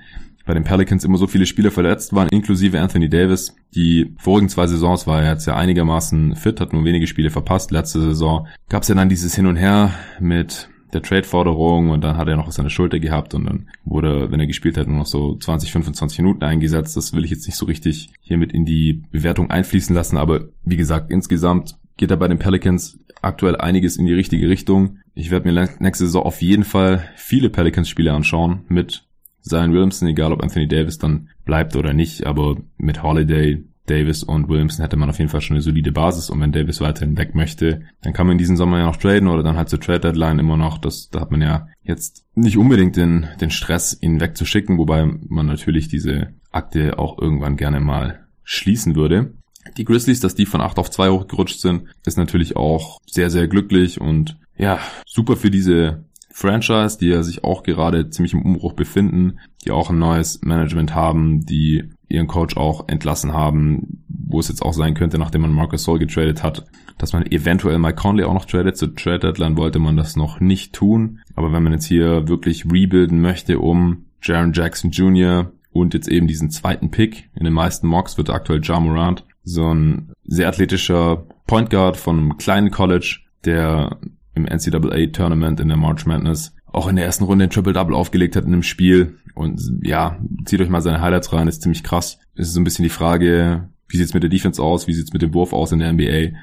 bei 0.46 0.54
den 0.54 0.64
Pelicans 0.64 1.04
immer 1.04 1.18
so 1.18 1.26
viele 1.26 1.44
Spieler 1.44 1.70
verletzt 1.70 2.14
waren, 2.14 2.28
inklusive 2.28 2.80
Anthony 2.80 3.08
Davis. 3.08 3.54
Die 3.74 4.14
vorigen 4.16 4.48
zwei 4.48 4.66
Saisons 4.66 5.06
war 5.06 5.22
er 5.22 5.32
jetzt 5.32 5.46
ja 5.46 5.56
einigermaßen 5.56 6.36
fit, 6.36 6.60
hat 6.60 6.72
nur 6.72 6.84
wenige 6.84 7.06
Spiele 7.06 7.30
verpasst. 7.30 7.72
Letzte 7.72 8.00
Saison 8.00 8.46
gab 8.68 8.82
es 8.82 8.88
ja 8.88 8.94
dann 8.94 9.08
dieses 9.08 9.34
Hin 9.34 9.46
und 9.46 9.56
Her 9.56 9.92
mit 10.20 10.70
der 10.92 11.02
Trade-Forderung 11.02 11.90
und 11.90 12.02
dann 12.02 12.16
hat 12.16 12.28
er 12.28 12.36
noch 12.36 12.50
seine 12.52 12.70
Schulter 12.70 13.00
gehabt 13.00 13.34
und 13.34 13.44
dann 13.44 13.68
wurde, 13.84 14.30
wenn 14.30 14.38
er 14.38 14.46
gespielt 14.46 14.78
hat, 14.78 14.86
nur 14.86 14.98
noch 14.98 15.06
so 15.06 15.36
20, 15.36 15.72
25 15.72 16.18
Minuten 16.20 16.44
eingesetzt. 16.44 16.96
Das 16.96 17.12
will 17.12 17.24
ich 17.24 17.30
jetzt 17.32 17.46
nicht 17.46 17.56
so 17.56 17.66
richtig 17.66 18.10
hier 18.20 18.38
mit 18.38 18.52
in 18.52 18.64
die 18.64 19.02
Bewertung 19.10 19.50
einfließen 19.50 19.94
lassen, 19.94 20.16
aber 20.16 20.48
wie 20.64 20.76
gesagt, 20.76 21.10
insgesamt 21.10 21.76
geht 21.96 22.10
da 22.10 22.16
bei 22.16 22.28
den 22.28 22.38
Pelicans 22.38 23.00
aktuell 23.20 23.56
einiges 23.56 23.96
in 23.96 24.06
die 24.06 24.14
richtige 24.14 24.48
Richtung. 24.48 24.98
Ich 25.14 25.30
werde 25.30 25.50
mir 25.50 25.68
nächste 25.80 26.04
Saison 26.04 26.22
auf 26.22 26.40
jeden 26.40 26.64
Fall 26.64 27.08
viele 27.16 27.50
Pelicans-Spiele 27.50 28.12
anschauen 28.12 28.60
mit 28.68 29.05
Zion 29.48 29.72
Williamson, 29.72 30.08
egal 30.08 30.32
ob 30.32 30.42
Anthony 30.42 30.68
Davis 30.68 30.98
dann 30.98 31.28
bleibt 31.44 31.76
oder 31.76 31.92
nicht, 31.92 32.26
aber 32.26 32.56
mit 32.78 33.02
Holiday, 33.02 33.64
Davis 33.86 34.24
und 34.24 34.48
Williamson 34.48 34.82
hätte 34.82 34.96
man 34.96 35.08
auf 35.08 35.18
jeden 35.18 35.30
Fall 35.30 35.40
schon 35.40 35.54
eine 35.54 35.62
solide 35.62 35.92
Basis 35.92 36.28
und 36.28 36.40
wenn 36.40 36.52
Davis 36.52 36.80
weiterhin 36.80 37.16
weg 37.16 37.34
möchte, 37.34 37.82
dann 38.02 38.12
kann 38.12 38.26
man 38.26 38.38
diesen 38.38 38.56
Sommer 38.56 38.78
ja 38.78 38.86
noch 38.86 38.96
traden 38.96 39.28
oder 39.28 39.42
dann 39.42 39.56
halt 39.56 39.68
zur 39.68 39.80
Trade 39.80 40.00
Deadline 40.00 40.40
immer 40.40 40.56
noch, 40.56 40.78
das, 40.78 41.08
da 41.10 41.20
hat 41.20 41.30
man 41.30 41.40
ja 41.40 41.68
jetzt 41.82 42.24
nicht 42.34 42.58
unbedingt 42.58 42.96
den, 42.96 43.28
den 43.40 43.50
Stress, 43.50 43.96
ihn 44.00 44.20
wegzuschicken, 44.20 44.76
wobei 44.78 45.06
man 45.06 45.46
natürlich 45.46 45.88
diese 45.88 46.34
Akte 46.50 46.98
auch 46.98 47.18
irgendwann 47.18 47.56
gerne 47.56 47.80
mal 47.80 48.26
schließen 48.42 48.96
würde. 48.96 49.34
Die 49.76 49.84
Grizzlies, 49.84 50.20
dass 50.20 50.34
die 50.34 50.46
von 50.46 50.60
8 50.60 50.78
auf 50.78 50.90
2 50.90 51.10
hochgerutscht 51.10 51.60
sind, 51.60 51.84
ist 52.04 52.18
natürlich 52.18 52.56
auch 52.56 52.98
sehr, 53.06 53.30
sehr 53.30 53.48
glücklich 53.48 54.00
und 54.00 54.36
ja, 54.56 54.78
super 55.06 55.36
für 55.36 55.50
diese 55.50 56.04
Franchise, 56.36 56.98
die 56.98 57.06
ja 57.06 57.22
sich 57.22 57.44
auch 57.44 57.62
gerade 57.62 58.10
ziemlich 58.10 58.34
im 58.34 58.42
Umbruch 58.42 58.74
befinden, 58.74 59.38
die 59.64 59.70
auch 59.70 59.88
ein 59.88 59.98
neues 59.98 60.42
Management 60.42 60.94
haben, 60.94 61.46
die 61.46 61.84
ihren 62.08 62.26
Coach 62.26 62.58
auch 62.58 62.88
entlassen 62.88 63.32
haben, 63.32 64.04
wo 64.06 64.38
es 64.38 64.48
jetzt 64.48 64.60
auch 64.60 64.74
sein 64.74 64.92
könnte, 64.92 65.16
nachdem 65.16 65.40
man 65.40 65.52
Marcus 65.52 65.84
Sol 65.84 65.98
getradet 65.98 66.42
hat, 66.42 66.66
dass 66.98 67.14
man 67.14 67.24
eventuell 67.24 67.78
Mike 67.78 67.94
Conley 67.94 68.24
auch 68.24 68.34
noch 68.34 68.44
tradet. 68.44 68.76
Zu 68.76 68.88
Trade 68.88 69.20
Deadline 69.20 69.56
wollte 69.56 69.78
man 69.78 69.96
das 69.96 70.14
noch 70.14 70.38
nicht 70.38 70.74
tun. 70.74 71.20
Aber 71.36 71.54
wenn 71.54 71.62
man 71.62 71.72
jetzt 71.72 71.86
hier 71.86 72.28
wirklich 72.28 72.66
rebuilden 72.66 73.22
möchte 73.22 73.58
um 73.58 74.04
Jaron 74.20 74.52
Jackson 74.52 74.90
Jr. 74.90 75.52
und 75.72 75.94
jetzt 75.94 76.08
eben 76.08 76.26
diesen 76.26 76.50
zweiten 76.50 76.90
Pick, 76.90 77.30
in 77.34 77.44
den 77.44 77.54
meisten 77.54 77.86
Mocks 77.86 78.18
wird 78.18 78.28
aktuell 78.28 78.60
Ja 78.62 78.78
Morant 78.78 79.24
So 79.42 79.72
ein 79.72 80.12
sehr 80.24 80.48
athletischer 80.48 81.24
Point 81.46 81.70
Guard 81.70 81.96
von 81.96 82.18
einem 82.18 82.36
kleinen 82.36 82.70
College, 82.70 83.20
der 83.46 83.96
im 84.36 84.44
NCAA 84.44 85.06
Tournament 85.12 85.58
in 85.58 85.68
der 85.68 85.76
March 85.76 86.06
Madness 86.06 86.54
auch 86.76 86.88
in 86.88 86.96
der 86.96 87.06
ersten 87.06 87.24
Runde 87.24 87.44
ein 87.44 87.50
Triple-Double 87.50 87.94
aufgelegt 87.94 88.36
hat 88.36 88.44
in 88.44 88.52
einem 88.52 88.62
Spiel. 88.62 89.16
Und 89.34 89.60
ja, 89.82 90.18
zieht 90.44 90.60
euch 90.60 90.68
mal 90.68 90.82
seine 90.82 91.00
Highlights 91.00 91.32
rein, 91.32 91.48
ist 91.48 91.62
ziemlich 91.62 91.82
krass. 91.82 92.18
Es 92.34 92.48
ist 92.48 92.54
so 92.54 92.60
ein 92.60 92.64
bisschen 92.64 92.82
die 92.82 92.90
Frage, 92.90 93.70
wie 93.88 93.96
sieht's 93.96 94.12
mit 94.14 94.22
der 94.22 94.30
Defense 94.30 94.62
aus, 94.62 94.86
wie 94.86 94.92
sieht's 94.92 95.12
mit 95.12 95.22
dem 95.22 95.32
Wurf 95.32 95.54
aus 95.54 95.72
in 95.72 95.78
der 95.78 95.92
NBA? 95.92 96.36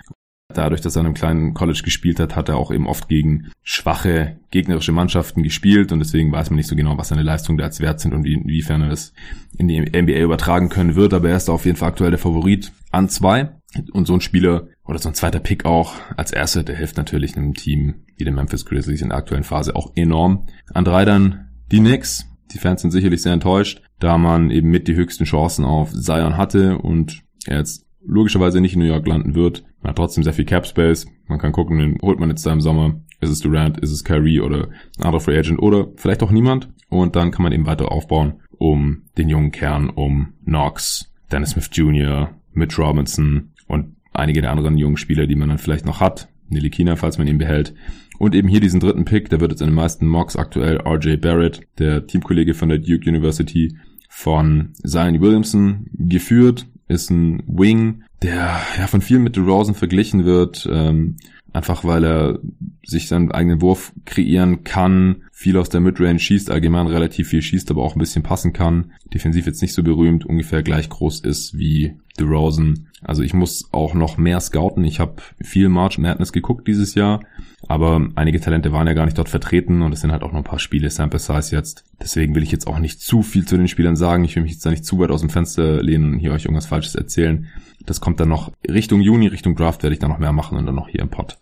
Dadurch, 0.54 0.82
dass 0.82 0.96
er 0.96 1.02
in 1.02 1.06
einem 1.08 1.16
kleinen 1.16 1.54
College 1.54 1.82
gespielt 1.84 2.20
hat, 2.20 2.36
hat 2.36 2.50
er 2.50 2.58
auch 2.58 2.72
eben 2.72 2.88
oft 2.88 3.08
gegen 3.08 3.52
schwache 3.62 4.40
gegnerische 4.52 4.92
Mannschaften 4.92 5.44
gespielt 5.44 5.92
und 5.92 6.00
deswegen 6.00 6.32
weiß 6.32 6.50
man 6.50 6.58
nicht 6.58 6.68
so 6.68 6.76
genau, 6.76 6.98
was 6.98 7.08
seine 7.10 7.24
Leistungen 7.24 7.58
da 7.58 7.66
als 7.66 7.80
wert 7.80 8.00
sind 8.00 8.14
und 8.14 8.26
inwiefern 8.26 8.82
er 8.82 8.90
das 8.90 9.14
in 9.58 9.68
die 9.68 9.80
NBA 9.80 10.20
übertragen 10.20 10.70
können 10.70 10.96
wird, 10.96 11.14
aber 11.14 11.30
er 11.30 11.38
ist 11.38 11.50
auf 11.50 11.66
jeden 11.66 11.78
Fall 11.78 11.90
aktuell 11.90 12.12
der 12.12 12.20
Favorit 12.20 12.72
an 12.92 13.10
zwei 13.10 13.52
und 13.94 14.06
so 14.06 14.14
ein 14.14 14.22
Spieler 14.22 14.68
oder 14.86 15.00
so 15.00 15.10
ein 15.10 15.16
zweiter 15.16 15.40
Pick 15.40 15.66
auch 15.66 15.94
als 16.18 16.32
erster, 16.32 16.64
der 16.64 16.76
hilft 16.76 16.98
natürlich 16.98 17.38
einem 17.38 17.54
Team 17.54 18.04
wie 18.18 18.26
den 18.26 18.36
Memphis 18.36 18.66
Grizzlies 18.66 19.02
in 19.02 19.10
der 19.10 19.18
aktuellen 19.18 19.44
Phase 19.44 19.76
auch 19.76 19.92
enorm. 19.96 20.46
An 20.74 20.86
drei 20.86 21.06
dann 21.06 21.50
die 21.72 21.80
Knicks. 21.80 22.30
Die 22.52 22.60
Fans 22.60 22.82
sind 22.82 22.92
sicherlich 22.92 23.22
sehr 23.22 23.34
enttäuscht, 23.34 23.82
da 24.00 24.18
man 24.18 24.52
eben 24.52 24.70
mit 24.70 24.88
die 24.88 24.96
höchsten 24.96 25.24
Chancen 25.24 25.66
auf 25.66 25.92
Zion 25.92 26.38
hatte 26.38 26.78
und 26.78 27.24
er 27.48 27.58
jetzt 27.58 27.88
logischerweise 28.06 28.62
nicht 28.62 28.74
in 28.74 28.80
New 28.80 28.86
York 28.86 29.08
landen 29.08 29.34
wird. 29.34 29.64
Man 29.82 29.90
hat 29.90 29.96
trotzdem 29.96 30.24
sehr 30.24 30.34
viel 30.34 30.46
Cap 30.46 30.68
Space. 30.68 31.08
Man 31.28 31.40
kann 31.40 31.52
gucken, 31.52 31.80
den 31.80 31.98
holt 32.02 32.20
man 32.20 32.30
jetzt 32.30 32.46
da 32.46 32.54
im 32.54 32.62
Sommer. 32.62 33.02
Ist 33.22 33.32
es 33.32 33.40
Durant, 33.40 33.80
ist 33.80 33.92
es 33.92 34.04
Kyrie 34.04 34.42
oder 34.42 34.68
ein 34.98 35.04
anderer 35.04 35.22
Free 35.22 35.38
Agent 35.38 35.60
oder 35.60 35.88
vielleicht 35.96 36.22
auch 36.22 36.32
niemand. 36.32 36.70
Und 36.90 37.16
dann 37.16 37.32
kann 37.32 37.44
man 37.44 37.54
eben 37.54 37.66
weiter 37.66 37.92
aufbauen 37.92 38.42
um 38.58 39.04
den 39.18 39.30
jungen 39.30 39.52
Kern, 39.52 39.90
um 39.90 40.34
Knox, 40.46 41.12
Dennis 41.32 41.52
Smith 41.52 41.70
Jr., 41.74 42.36
Mitch 42.54 42.82
Robinson 42.82 43.52
und 43.68 43.96
einige 44.14 44.42
der 44.42 44.52
anderen 44.52 44.78
jungen 44.78 44.98
Spieler, 44.98 45.28
die 45.28 45.36
man 45.36 45.50
dann 45.50 45.58
vielleicht 45.58 45.86
noch 45.86 46.00
hat. 46.00 46.30
Nili 46.50 46.70
Kina, 46.70 46.96
falls 46.96 47.18
man 47.18 47.28
ihn 47.28 47.38
behält. 47.38 47.74
Und 48.20 48.36
eben 48.36 48.48
hier 48.48 48.60
diesen 48.60 48.80
dritten 48.80 49.06
Pick, 49.06 49.30
der 49.30 49.40
wird 49.42 49.52
jetzt 49.52 49.62
in 49.62 49.68
den 49.68 49.76
meisten 49.76 50.08
Mocks 50.08 50.36
aktuell 50.36 50.80
RJ 50.86 51.18
Barrett, 51.18 51.62
der 51.80 52.06
Teamkollege 52.06 52.54
von 52.54 52.70
der 52.70 52.78
Duke 52.78 53.10
University 53.10 53.76
von 54.08 54.74
Zion 54.86 55.20
Williamson 55.20 55.88
geführt, 55.94 56.68
ist 56.88 57.10
ein 57.10 57.42
Wing, 57.48 58.04
der 58.22 58.62
ja 58.78 58.88
von 58.88 59.02
vielen 59.02 59.24
mit 59.24 59.36
DeRozan 59.36 59.74
verglichen 59.74 60.26
wird, 60.26 60.70
ähm, 60.72 61.18
einfach 61.52 61.84
weil 61.84 62.04
er 62.04 62.40
sich 62.86 63.08
seinen 63.08 63.32
eigenen 63.32 63.62
Wurf 63.62 63.94
kreieren 64.06 64.64
kann, 64.64 65.24
viel 65.32 65.58
aus 65.58 65.70
der 65.70 65.82
Midrange 65.82 66.20
schießt, 66.20 66.52
allgemein 66.52 66.88
relativ 66.88 67.30
viel 67.30 67.42
schießt, 67.42 67.72
aber 67.72 67.84
auch 67.84 67.96
ein 67.96 68.00
bisschen 68.00 68.24
passen 68.24 68.54
kann. 68.54 68.92
Defensiv 69.14 69.46
jetzt 69.46 69.62
nicht 69.62 69.74
so 69.74 69.84
berühmt, 69.84 70.26
ungefähr 70.26 70.64
gleich 70.64 70.90
groß 70.90 71.22
ist 71.22 71.58
wie 71.58 71.96
DeRozan. 72.20 72.88
Also 73.02 73.22
ich 73.22 73.34
muss 73.34 73.70
auch 73.72 73.94
noch 73.94 74.18
mehr 74.18 74.40
scouten. 74.40 74.84
Ich 74.86 75.00
habe 75.00 75.16
viel 75.42 75.70
March 75.70 75.98
Madness 75.98 76.32
geguckt 76.32 76.68
dieses 76.68 76.96
Jahr, 76.96 77.22
aber 77.68 78.08
einige 78.16 78.40
Talente 78.40 78.72
waren 78.72 78.88
ja 78.88 78.94
gar 78.94 79.06
nicht 79.06 79.18
dort 79.18 79.30
vertreten 79.30 79.82
und 79.82 79.92
es 79.92 80.02
sind 80.02 80.12
halt 80.12 80.24
auch 80.24 80.32
noch 80.32 80.40
ein 80.40 80.46
paar 80.46 80.60
Spiele 80.60 80.90
Sample 80.90 81.20
Size 81.20 81.56
jetzt. 81.56 81.84
Deswegen 82.02 82.36
will 82.36 82.44
ich 82.44 82.52
jetzt 82.52 82.68
auch 82.68 82.80
nicht 82.80 83.02
zu 83.02 83.24
viel 83.24 83.46
zu 83.46 83.58
den 83.58 83.68
Spielern 83.68 83.96
sagen. 83.96 84.24
Ich 84.24 84.36
will 84.36 84.44
mich 84.44 84.54
jetzt 84.54 84.66
da 84.66 84.70
nicht 84.70 84.86
zu 84.86 85.00
weit 85.00 85.12
aus 85.12 85.22
dem 85.22 85.30
Fenster 85.30 85.82
lehnen 85.82 86.14
und 86.14 86.20
hier 86.20 86.32
euch 86.32 86.46
irgendwas 86.46 86.68
Falsches 86.68 86.96
erzählen. 86.96 87.48
Das 87.86 88.00
kommt 88.00 88.20
dann 88.20 88.30
noch 88.30 88.52
Richtung 88.68 89.02
Juni, 89.02 89.28
Richtung 89.28 89.56
Draft 89.56 89.84
werde 89.84 89.94
ich 89.94 90.00
dann 90.00 90.12
noch 90.12 90.20
mehr 90.20 90.32
machen 90.32 90.58
und 90.58 90.66
dann 90.66 90.76
noch 90.76 90.88
hier 90.88 91.02
im 91.02 91.10
Pod 91.10 91.38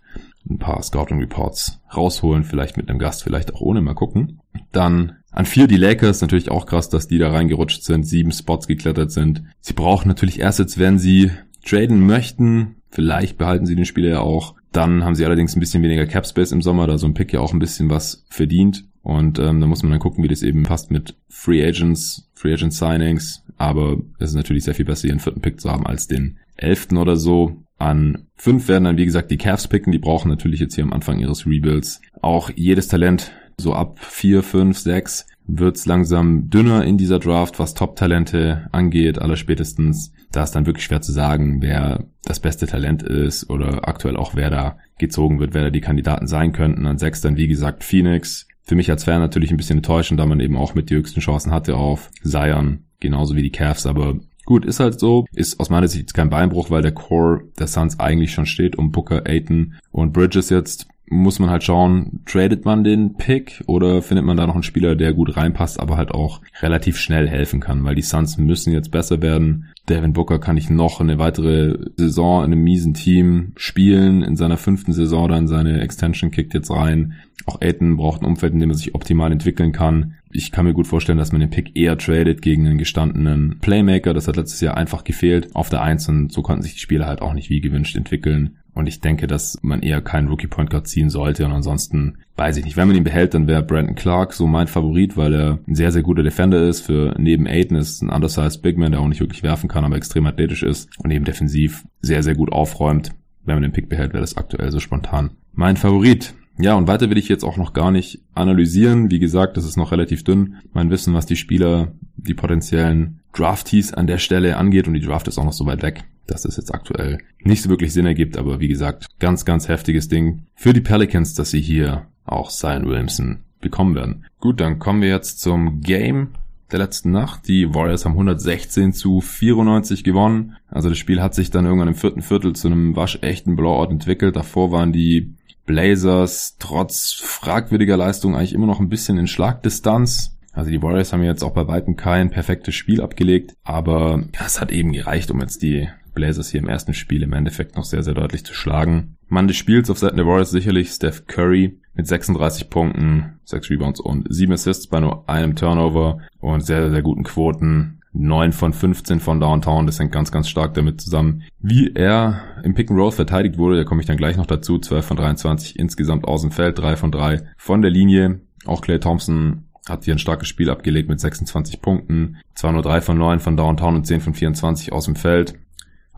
ein 0.50 0.58
paar 0.58 0.82
Scouting 0.82 1.20
Reports 1.20 1.80
rausholen, 1.96 2.44
vielleicht 2.44 2.78
mit 2.78 2.90
einem 2.90 2.98
Gast, 2.98 3.24
vielleicht 3.24 3.54
auch 3.54 3.62
ohne, 3.62 3.82
mal 3.82 3.94
gucken. 3.94 4.40
Dann 4.72 5.18
an 5.32 5.46
vier 5.46 5.68
die 5.68 5.78
Lakers, 5.78 6.22
natürlich 6.22 6.52
auch 6.52 6.66
krass, 6.66 6.90
dass 6.90 7.08
die 7.08 7.18
da 7.18 7.32
reingerutscht 7.32 7.84
sind, 7.84 8.04
sieben 8.06 8.32
Spots 8.32 8.68
geklettert 8.68 9.12
sind. 9.12 9.44
Sie 9.62 9.74
brauchen 9.74 10.08
natürlich 10.08 10.46
Assets, 10.46 10.78
wenn 10.78 11.00
sie 11.00 11.32
traden 11.66 12.06
möchten. 12.06 12.76
Vielleicht 12.90 13.38
behalten 13.38 13.66
sie 13.66 13.76
den 13.76 13.86
Spieler 13.86 14.10
ja 14.10 14.20
auch. 14.20 14.56
Dann 14.72 15.04
haben 15.04 15.16
sie 15.16 15.26
allerdings 15.26 15.56
ein 15.56 15.60
bisschen 15.60 15.84
weniger 15.84 16.06
Cap 16.06 16.26
Space 16.26 16.52
im 16.52 16.62
Sommer, 16.62 16.88
da 16.88 16.98
so 16.98 17.08
ein 17.08 17.14
Pick 17.14 17.32
ja 17.34 17.40
auch 17.40 17.54
ein 17.54 17.60
bisschen 17.60 17.90
was 17.90 18.26
verdient. 18.30 18.86
Und 19.04 19.40
ähm, 19.40 19.60
da 19.62 19.68
muss 19.68 19.84
man 19.84 19.92
dann 19.92 20.00
gucken, 20.00 20.24
wie 20.24 20.28
das 20.28 20.44
eben 20.44 20.64
passt 20.64 20.92
mit 20.92 21.16
Free 21.28 21.66
Agents, 21.66 22.30
Free 22.34 22.54
Agent 22.54 22.74
Signings. 22.74 23.44
Aber 23.58 23.98
es 24.20 24.32
ist 24.32 24.36
natürlich 24.36 24.64
sehr 24.64 24.76
viel 24.76 24.86
besser, 24.86 25.08
ihren 25.08 25.20
vierten 25.20 25.42
Pick 25.42 25.60
zu 25.60 25.70
haben 25.70 25.86
als 25.86 26.08
den 26.08 26.40
elften 26.58 26.98
oder 26.98 27.16
so. 27.16 27.64
An 27.78 28.28
fünf 28.36 28.68
werden 28.68 28.84
dann, 28.84 28.98
wie 28.98 29.06
gesagt, 29.06 29.32
die 29.32 29.38
Cavs 29.38 29.68
picken. 29.68 29.92
Die 29.92 30.00
brauchen 30.00 30.30
natürlich 30.30 30.60
jetzt 30.60 30.76
hier 30.76 30.84
am 30.84 30.94
Anfang 30.94 31.20
ihres 31.20 31.48
Rebuilds 31.48 32.02
auch 32.22 32.52
jedes 32.56 32.88
Talent. 32.88 33.32
So 33.62 33.74
ab 33.74 34.00
vier, 34.00 34.42
fünf, 34.42 34.80
sechs 34.80 35.28
wird's 35.46 35.86
langsam 35.86 36.50
dünner 36.50 36.84
in 36.86 36.98
dieser 36.98 37.20
Draft, 37.20 37.60
was 37.60 37.74
Top-Talente 37.74 38.68
angeht, 38.72 39.20
allerspätestens. 39.20 40.14
Da 40.32 40.44
ist 40.44 40.52
dann 40.52 40.66
wirklich 40.66 40.86
schwer 40.86 41.02
zu 41.02 41.12
sagen, 41.12 41.62
wer 41.62 42.06
das 42.24 42.40
beste 42.40 42.68
Talent 42.68 43.04
ist 43.04 43.50
oder 43.50 43.88
aktuell 43.88 44.16
auch 44.16 44.36
wer 44.36 44.50
da 44.50 44.78
gezogen 44.98 45.40
wird, 45.40 45.54
wer 45.54 45.64
da 45.64 45.70
die 45.70 45.82
Kandidaten 45.82 46.28
sein 46.28 46.54
könnten. 46.54 46.86
An 46.86 46.98
sechs 46.98 47.22
dann, 47.22 47.38
wie 47.38 47.48
gesagt, 47.48 47.84
Phoenix. 47.84 48.48
Für 48.64 48.76
mich 48.76 48.90
als 48.90 49.04
Fan 49.04 49.20
natürlich 49.20 49.52
ein 49.52 49.58
bisschen 49.58 49.80
enttäuschend, 49.80 50.20
da 50.20 50.26
man 50.26 50.40
eben 50.40 50.56
auch 50.56 50.76
mit 50.76 50.90
die 50.90 50.96
höchsten 50.96 51.20
Chancen 51.20 51.52
hatte 51.52 51.76
auf 51.76 52.10
Zion, 52.24 52.86
genauso 53.00 53.36
wie 53.36 53.44
die 53.44 53.52
Cavs, 53.52 53.86
aber 53.86 54.16
Gut, 54.44 54.66
ist 54.66 54.80
halt 54.80 55.00
so. 55.00 55.26
Ist 55.34 55.60
aus 55.60 55.70
meiner 55.70 55.88
Sicht 55.88 56.16
kein 56.16 56.32
Beinbruch, 56.32 56.72
weil 56.72 56.82
der 56.82 56.94
Core 56.94 57.44
der 57.60 57.68
Suns 57.68 58.00
eigentlich 58.00 58.34
schon 58.34 58.48
steht 58.48 58.76
um 58.76 58.92
Booker, 58.92 59.28
Aiton 59.28 59.76
und 59.92 60.14
Bridges 60.14 60.50
jetzt 60.50 60.88
muss 61.12 61.40
man 61.40 61.50
halt 61.50 61.64
schauen, 61.64 62.22
tradet 62.26 62.64
man 62.64 62.86
den 62.86 63.16
Pick 63.16 63.62
oder 63.68 64.02
findet 64.02 64.26
man 64.26 64.38
da 64.38 64.48
noch 64.48 64.54
einen 64.54 64.64
Spieler, 64.64 64.96
der 64.96 65.14
gut 65.14 65.36
reinpasst, 65.36 65.80
aber 65.80 65.98
halt 65.98 66.12
auch 66.12 66.42
relativ 66.62 66.98
schnell 66.98 67.28
helfen 67.28 67.60
kann, 67.60 67.84
weil 67.84 67.96
die 67.96 68.02
Suns 68.02 68.38
müssen 68.38 68.72
jetzt 68.72 68.92
besser 68.92 69.22
werden. 69.22 69.68
Devin 69.90 70.14
Booker 70.14 70.40
kann 70.40 70.56
ich 70.56 70.70
noch 70.70 71.02
eine 71.02 71.20
weitere 71.20 71.78
Saison 71.98 72.46
in 72.46 72.54
einem 72.54 72.64
miesen 72.64 72.94
Team 72.94 73.52
spielen, 73.58 74.24
in 74.24 74.38
seiner 74.38 74.56
fünften 74.56 74.94
Saison 74.94 75.28
dann 75.28 75.48
seine 75.48 75.82
Extension 75.82 76.32
kickt 76.32 76.54
jetzt 76.54 76.72
rein. 76.72 77.16
Auch 77.46 77.60
Aiton 77.60 77.98
braucht 77.98 78.22
ein 78.22 78.28
Umfeld, 78.28 78.54
in 78.54 78.60
dem 78.60 78.70
er 78.70 78.76
sich 78.76 78.96
optimal 78.96 79.32
entwickeln 79.32 79.74
kann. 79.74 80.16
Ich 80.32 80.52
kann 80.52 80.66
mir 80.66 80.74
gut 80.74 80.88
vorstellen, 80.88 81.18
dass 81.18 81.34
man 81.34 81.42
den 81.42 81.50
Pick 81.50 81.76
eher 81.76 81.98
tradet 81.98 82.42
gegen 82.42 82.68
einen 82.68 82.78
gestandenen 82.78 83.58
Playmaker. 83.60 84.14
Das 84.14 84.28
hat 84.28 84.38
letztes 84.38 84.62
Jahr 84.62 84.78
einfach 84.78 85.04
gefehlt 85.04 85.54
auf 85.56 85.70
der 85.70 85.82
Eins 85.82 86.08
und 86.08 86.32
so 86.32 86.42
konnten 86.42 86.62
sich 86.62 86.76
die 86.76 86.80
Spieler 86.80 87.08
halt 87.08 87.22
auch 87.22 87.34
nicht 87.34 87.50
wie 87.50 87.60
gewünscht 87.60 87.98
entwickeln. 87.98 88.58
Und 88.74 88.88
ich 88.88 89.02
denke, 89.02 89.28
dass 89.28 89.58
man 89.62 89.82
eher 89.82 90.02
keinen 90.02 90.30
Rookie 90.30 90.48
Point 90.48 90.70
Guard 90.70 90.88
ziehen 90.88 91.10
sollte. 91.10 91.46
Und 91.46 91.52
ansonsten 91.52 92.20
weiß 92.38 92.58
ich 92.58 92.66
nicht. 92.66 92.78
Wenn 92.78 92.88
man 92.88 92.98
ihn 92.98 93.04
behält, 93.04 93.34
dann 93.34 93.48
wäre 93.48 93.64
Brandon 93.64 93.96
Clark 93.96 94.34
so 94.34 94.48
mein 94.48 94.68
Favorit, 94.68 95.18
weil 95.18 95.34
er 95.34 95.60
ein 95.68 95.76
sehr, 95.76 95.92
sehr 95.92 96.04
guter 96.04 96.24
Defender 96.24 96.62
ist. 96.68 96.82
Für 96.82 97.14
neben 97.18 97.48
Aiden 97.48 97.78
ist 97.78 98.02
ein 98.02 98.10
undersized 98.10 98.62
Big 98.62 98.78
Man, 98.78 98.92
der 98.92 99.02
auch 99.02 99.08
nicht 99.08 99.20
wirklich 99.20 99.44
werfen 99.44 99.68
kann, 99.68 99.84
aber 99.84 99.98
extrem 99.98 100.26
athletisch 100.26 100.64
ist. 100.64 100.90
Und 101.00 101.12
eben 101.12 101.26
defensiv 101.26 101.86
sehr, 102.02 102.24
sehr 102.24 102.36
gut 102.36 102.52
aufräumt. 102.52 103.12
Wenn 103.44 103.56
man 103.56 103.64
den 103.64 103.74
Pick 103.74 103.90
behält, 103.90 104.14
wäre 104.14 104.22
das 104.22 104.38
aktuell 104.38 104.72
so 104.72 104.80
spontan 104.80 105.32
mein 105.54 105.78
Favorit. 105.78 106.34
Ja, 106.60 106.76
und 106.76 106.88
weiter 106.88 107.10
will 107.10 107.18
ich 107.18 107.30
jetzt 107.30 107.44
auch 107.44 107.58
noch 107.58 107.74
gar 107.74 107.92
nicht 107.92 108.20
analysieren. 108.36 109.10
Wie 109.10 109.20
gesagt, 109.20 109.58
das 109.58 109.66
ist 109.66 109.78
noch 109.78 109.92
relativ 109.92 110.24
dünn. 110.24 110.56
Mein 110.74 110.90
Wissen, 110.90 111.14
was 111.14 111.26
die 111.26 111.36
Spieler, 111.36 111.94
die 112.18 112.34
potenziellen 112.34 113.20
Draftees 113.34 113.94
an 113.94 114.08
der 114.08 114.18
Stelle 114.18 114.58
angeht. 114.58 114.88
Und 114.88 114.94
die 114.94 115.02
Draft 115.02 115.28
ist 115.28 115.38
auch 115.38 115.46
noch 115.46 115.54
so 115.54 115.66
weit 115.66 115.82
weg 115.82 116.04
dass 116.32 116.44
das 116.44 116.58
jetzt 116.58 116.74
aktuell 116.74 117.20
nicht 117.44 117.62
so 117.62 117.70
wirklich 117.70 117.94
Sinn 117.94 118.06
ergibt, 118.06 118.38
aber 118.38 118.60
wie 118.60 118.68
gesagt, 118.68 119.08
ganz, 119.20 119.46
ganz 119.46 119.68
heftiges 119.68 120.08
Ding 120.08 120.44
für 120.56 120.74
die 120.74 120.82
Pelicans, 120.82 121.34
dass 121.34 121.52
sie 121.52 121.62
hier 121.62 122.08
auch 122.26 122.50
Zion 122.50 122.86
Williamson 122.86 123.40
bekommen 123.60 123.96
werden. 123.96 124.26
Gut, 124.40 124.60
dann 124.60 124.80
kommen 124.80 125.02
wir 125.02 125.10
jetzt 125.10 125.40
zum 125.40 125.82
Game 125.82 126.30
der 126.72 126.80
letzten 126.80 127.12
Nacht. 127.12 127.48
Die 127.48 127.74
Warriors 127.74 128.06
haben 128.06 128.14
116 128.14 128.94
zu 128.94 129.22
94 129.22 130.04
gewonnen. 130.04 130.56
Also 130.70 130.90
das 130.90 130.98
Spiel 130.98 131.22
hat 131.22 131.36
sich 131.36 131.52
dann 131.52 131.66
irgendwann 131.66 131.90
im 131.90 131.96
vierten 131.96 132.22
Viertel 132.22 132.54
zu 132.54 132.68
einem 132.68 132.96
waschechten 132.96 133.56
Blowout 133.56 133.92
entwickelt. 133.92 134.36
Davor 134.36 134.72
waren 134.72 134.92
die 134.92 135.36
Blazers 135.66 136.56
trotz 136.60 137.14
fragwürdiger 137.14 137.98
Leistung 137.98 138.36
eigentlich 138.36 138.54
immer 138.54 138.68
noch 138.68 138.80
ein 138.80 138.90
bisschen 138.90 139.18
in 139.18 139.28
Schlagdistanz. 139.28 140.38
Also 140.54 140.70
die 140.70 140.82
Warriors 140.82 141.14
haben 141.14 141.24
jetzt 141.24 141.44
auch 141.44 141.54
bei 141.54 141.68
weitem 141.68 141.96
kein 141.96 142.30
perfektes 142.30 142.76
Spiel 142.76 143.02
abgelegt, 143.02 143.54
aber 143.64 144.24
es 144.46 144.60
hat 144.60 144.72
eben 144.72 144.92
gereicht, 144.92 145.32
um 145.32 145.40
jetzt 145.40 145.62
die 145.62 145.88
Blazers 146.14 146.50
hier 146.50 146.62
im 146.62 146.70
ersten 146.70 146.94
Spiel 146.94 147.24
im 147.24 147.34
Endeffekt 147.34 147.76
noch 147.76 147.84
sehr, 147.84 148.04
sehr 148.04 148.14
deutlich 148.14 148.44
zu 148.44 148.54
schlagen. 148.54 149.18
Mann 149.28 149.48
des 149.48 149.58
Spiels 149.58 149.90
auf 149.90 149.98
Seiten 149.98 150.18
der 150.18 150.26
Warriors 150.26 150.52
sicherlich 150.52 150.90
Steph 150.90 151.26
Curry 151.28 151.80
mit 151.94 152.08
36 152.08 152.70
Punkten, 152.70 153.40
6 153.46 153.70
Rebounds 153.70 154.00
und 154.00 154.26
7 154.30 154.52
Assists 154.54 154.88
bei 154.88 155.00
nur 155.00 155.30
einem 155.30 155.56
Turnover 155.56 156.20
und 156.40 156.66
sehr, 156.66 156.90
sehr 156.90 157.02
guten 157.02 157.24
Quoten. 157.24 157.98
9 158.14 158.52
von 158.52 158.74
15 158.74 159.22
von 159.22 159.40
Downtown, 159.40 159.86
das 159.86 160.00
hängt 160.00 160.12
ganz, 160.12 160.32
ganz 160.34 160.50
stark 160.50 160.74
damit 160.74 161.00
zusammen. 161.00 161.44
Wie 161.60 161.94
er 161.94 162.42
im 162.64 162.74
Pick 162.74 162.92
and 162.92 163.00
Roll 163.00 163.12
verteidigt 163.12 163.58
wurde, 163.58 163.78
da 163.78 163.84
komme 163.86 164.02
ich 164.02 164.08
dann 164.08 164.18
gleich 164.18 164.36
noch 164.36 164.48
dazu. 164.48 164.80
12 164.80 165.06
von 165.06 165.18
23 165.18 165.80
insgesamt 165.80 166.26
aus 166.26 166.42
dem 166.42 166.52
Feld, 166.52 166.78
3 166.78 166.98
von 166.98 167.12
3 167.12 167.42
von 167.56 167.82
der 167.82 167.92
Linie. 167.92 168.42
Auch 168.66 168.82
Clay 168.82 169.00
Thompson 169.00 169.64
hat 169.88 170.06
hier 170.06 170.14
ein 170.14 170.20
starkes 170.20 170.48
Spiel 170.48 170.70
abgelegt 170.70 171.10
mit 171.10 171.20
26 171.20 171.82
Punkten. 171.82 172.38
Zwar 172.54 172.74
nur 172.74 172.82
3 172.82 173.02
von 173.02 173.18
9 173.18 173.40
von 173.40 173.58
Downtown 173.58 173.96
und 173.96 174.06
10 174.06 174.22
von 174.22 174.34
24 174.34 174.92
aus 174.92 175.06
dem 175.06 175.16
Feld 175.16 175.56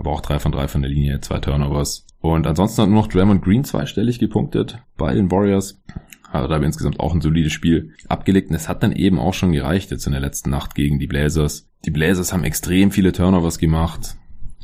aber 0.03 0.11
auch 0.11 0.21
drei 0.21 0.39
von 0.39 0.51
drei 0.51 0.67
von 0.67 0.81
der 0.81 0.91
Linie, 0.91 1.21
zwei 1.21 1.39
Turnovers. 1.39 2.05
Und 2.19 2.45
ansonsten 2.45 2.81
hat 2.81 2.89
nur 2.89 3.01
noch 3.01 3.07
Draymond 3.07 3.41
Green 3.41 3.63
zweistellig 3.63 4.19
gepunktet 4.19 4.79
bei 4.97 5.13
den 5.13 5.31
Warriors. 5.31 5.81
Hat 6.29 6.51
aber 6.51 6.65
insgesamt 6.65 6.99
auch 6.99 7.13
ein 7.13 7.21
solides 7.21 7.53
Spiel 7.53 7.93
abgelegt 8.09 8.49
und 8.49 8.55
es 8.55 8.67
hat 8.67 8.83
dann 8.83 8.91
eben 8.91 9.19
auch 9.19 9.33
schon 9.33 9.51
gereicht 9.51 9.91
jetzt 9.91 10.07
in 10.07 10.13
der 10.13 10.21
letzten 10.21 10.49
Nacht 10.49 10.75
gegen 10.75 10.99
die 10.99 11.07
Blazers. 11.07 11.69
Die 11.85 11.91
Blazers 11.91 12.33
haben 12.33 12.43
extrem 12.43 12.91
viele 12.91 13.11
Turnovers 13.11 13.59
gemacht. 13.59 14.17